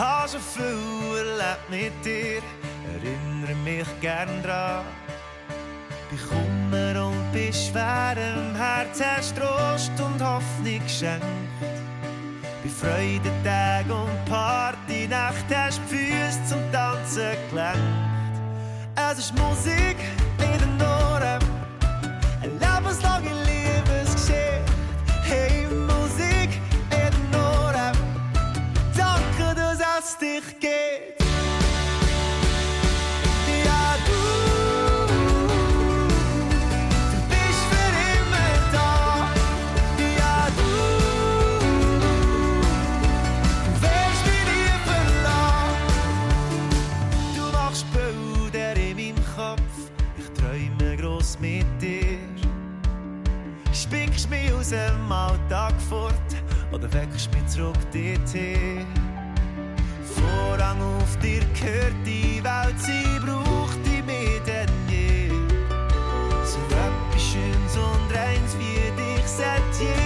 Als 0.00 0.32
een 0.34 0.40
vuur 0.40 1.24
laat 1.36 1.68
me 1.68 1.90
dir, 2.02 2.42
erinnere 2.94 3.54
mich 3.64 3.88
gern 4.00 4.42
dran. 4.42 4.84
Bei 6.10 6.16
Kummer 6.28 7.06
und 7.06 7.32
bei 7.32 7.52
schwerem 7.52 8.54
Herz 8.54 9.00
hast 9.00 9.36
Trost 9.36 9.92
und 10.00 10.20
Hoffnung 10.20 10.82
geschenkt. 10.82 11.26
Bei 12.62 12.70
Freudentag 12.80 13.86
und 13.88 14.24
Partynacht 14.24 15.44
hast 15.54 15.78
du 15.78 15.96
die 15.96 15.96
Füße 15.96 16.44
zum 16.48 16.72
Tanzen 16.72 17.36
gelenkt. 17.50 18.34
Es 19.10 19.18
ist 19.18 19.38
Musik 19.38 19.96
in 20.38 20.78
der 20.78 20.86
Nacht. 20.86 21.11
mal 55.08 55.38
Tag 55.48 55.74
fort 55.88 56.12
oder 56.70 56.92
weckst 56.92 57.32
mich 57.32 57.46
zurück 57.46 57.76
dorthin. 57.92 58.86
Vorrang 60.14 60.80
auf 60.80 61.18
dir 61.18 61.42
gehört 61.58 61.94
die 62.06 62.42
Welt, 62.42 62.78
sie 62.78 63.18
braucht 63.24 63.84
dich 63.86 64.04
mehr 64.04 64.40
denn 64.46 64.70
je. 64.88 65.28
So 66.44 66.58
etwas 66.58 67.22
Schönes 67.22 67.76
und 67.76 68.16
Reins 68.16 68.56
wie 68.58 68.90
dich 69.00 69.26
seit 69.26 69.80
je. 69.80 70.01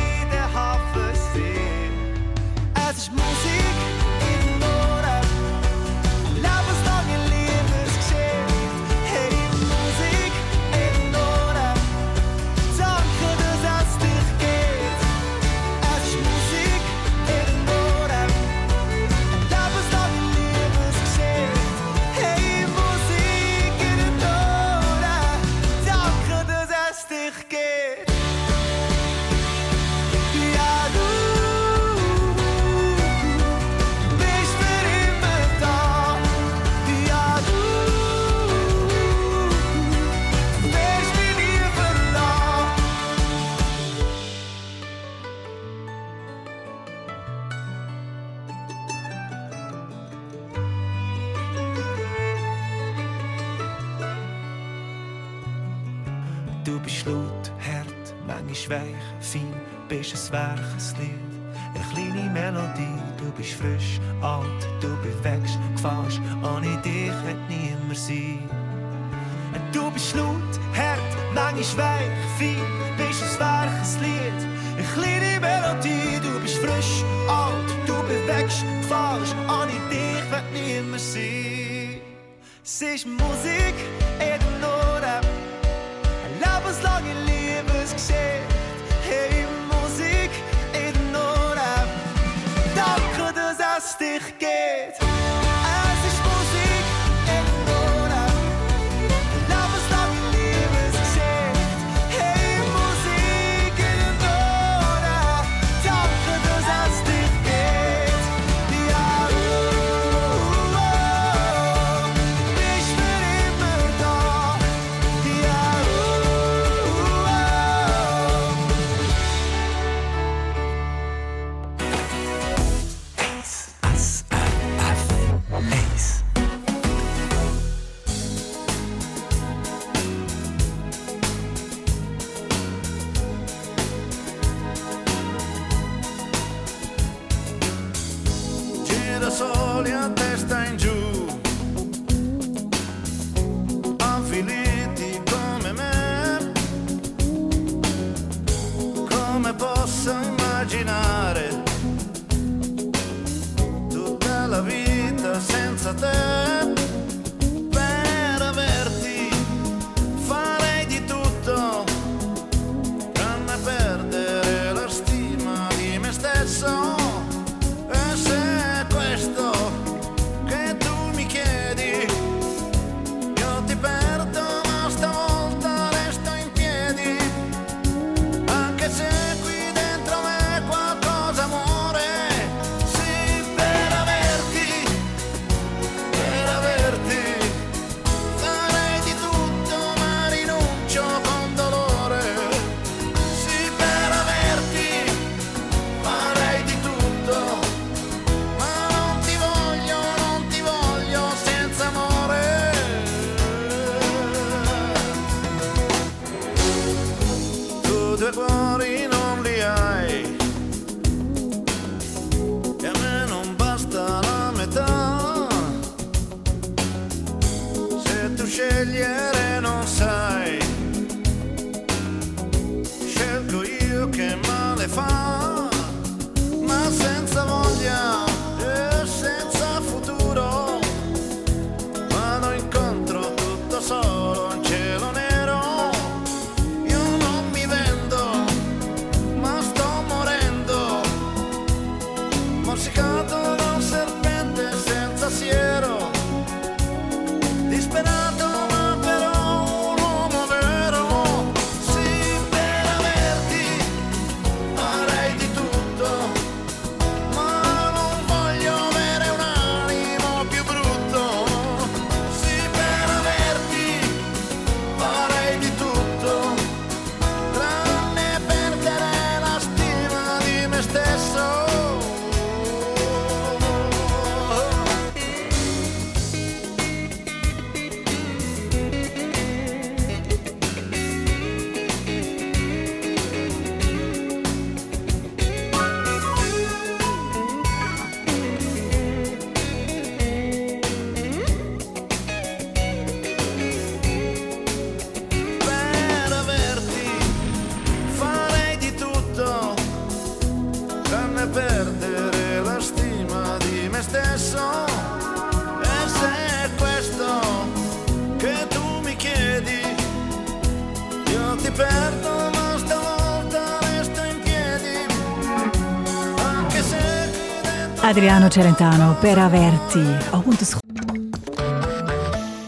Adriano 318.17 318.49
Celentano, 318.49 319.15
Peraverti. 319.21 320.03
Und 320.47 320.59
das 320.59 320.81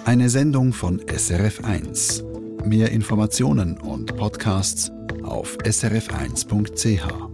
Eine 0.05 0.29
Sendung 0.29 0.75
von 0.75 1.01
SRF1. 1.01 2.23
Mehr 2.67 2.93
Informationen 2.93 3.79
und 3.79 4.15
Podcasts 4.15 4.93
auf 5.23 5.57
srf1.ch. 5.65 7.28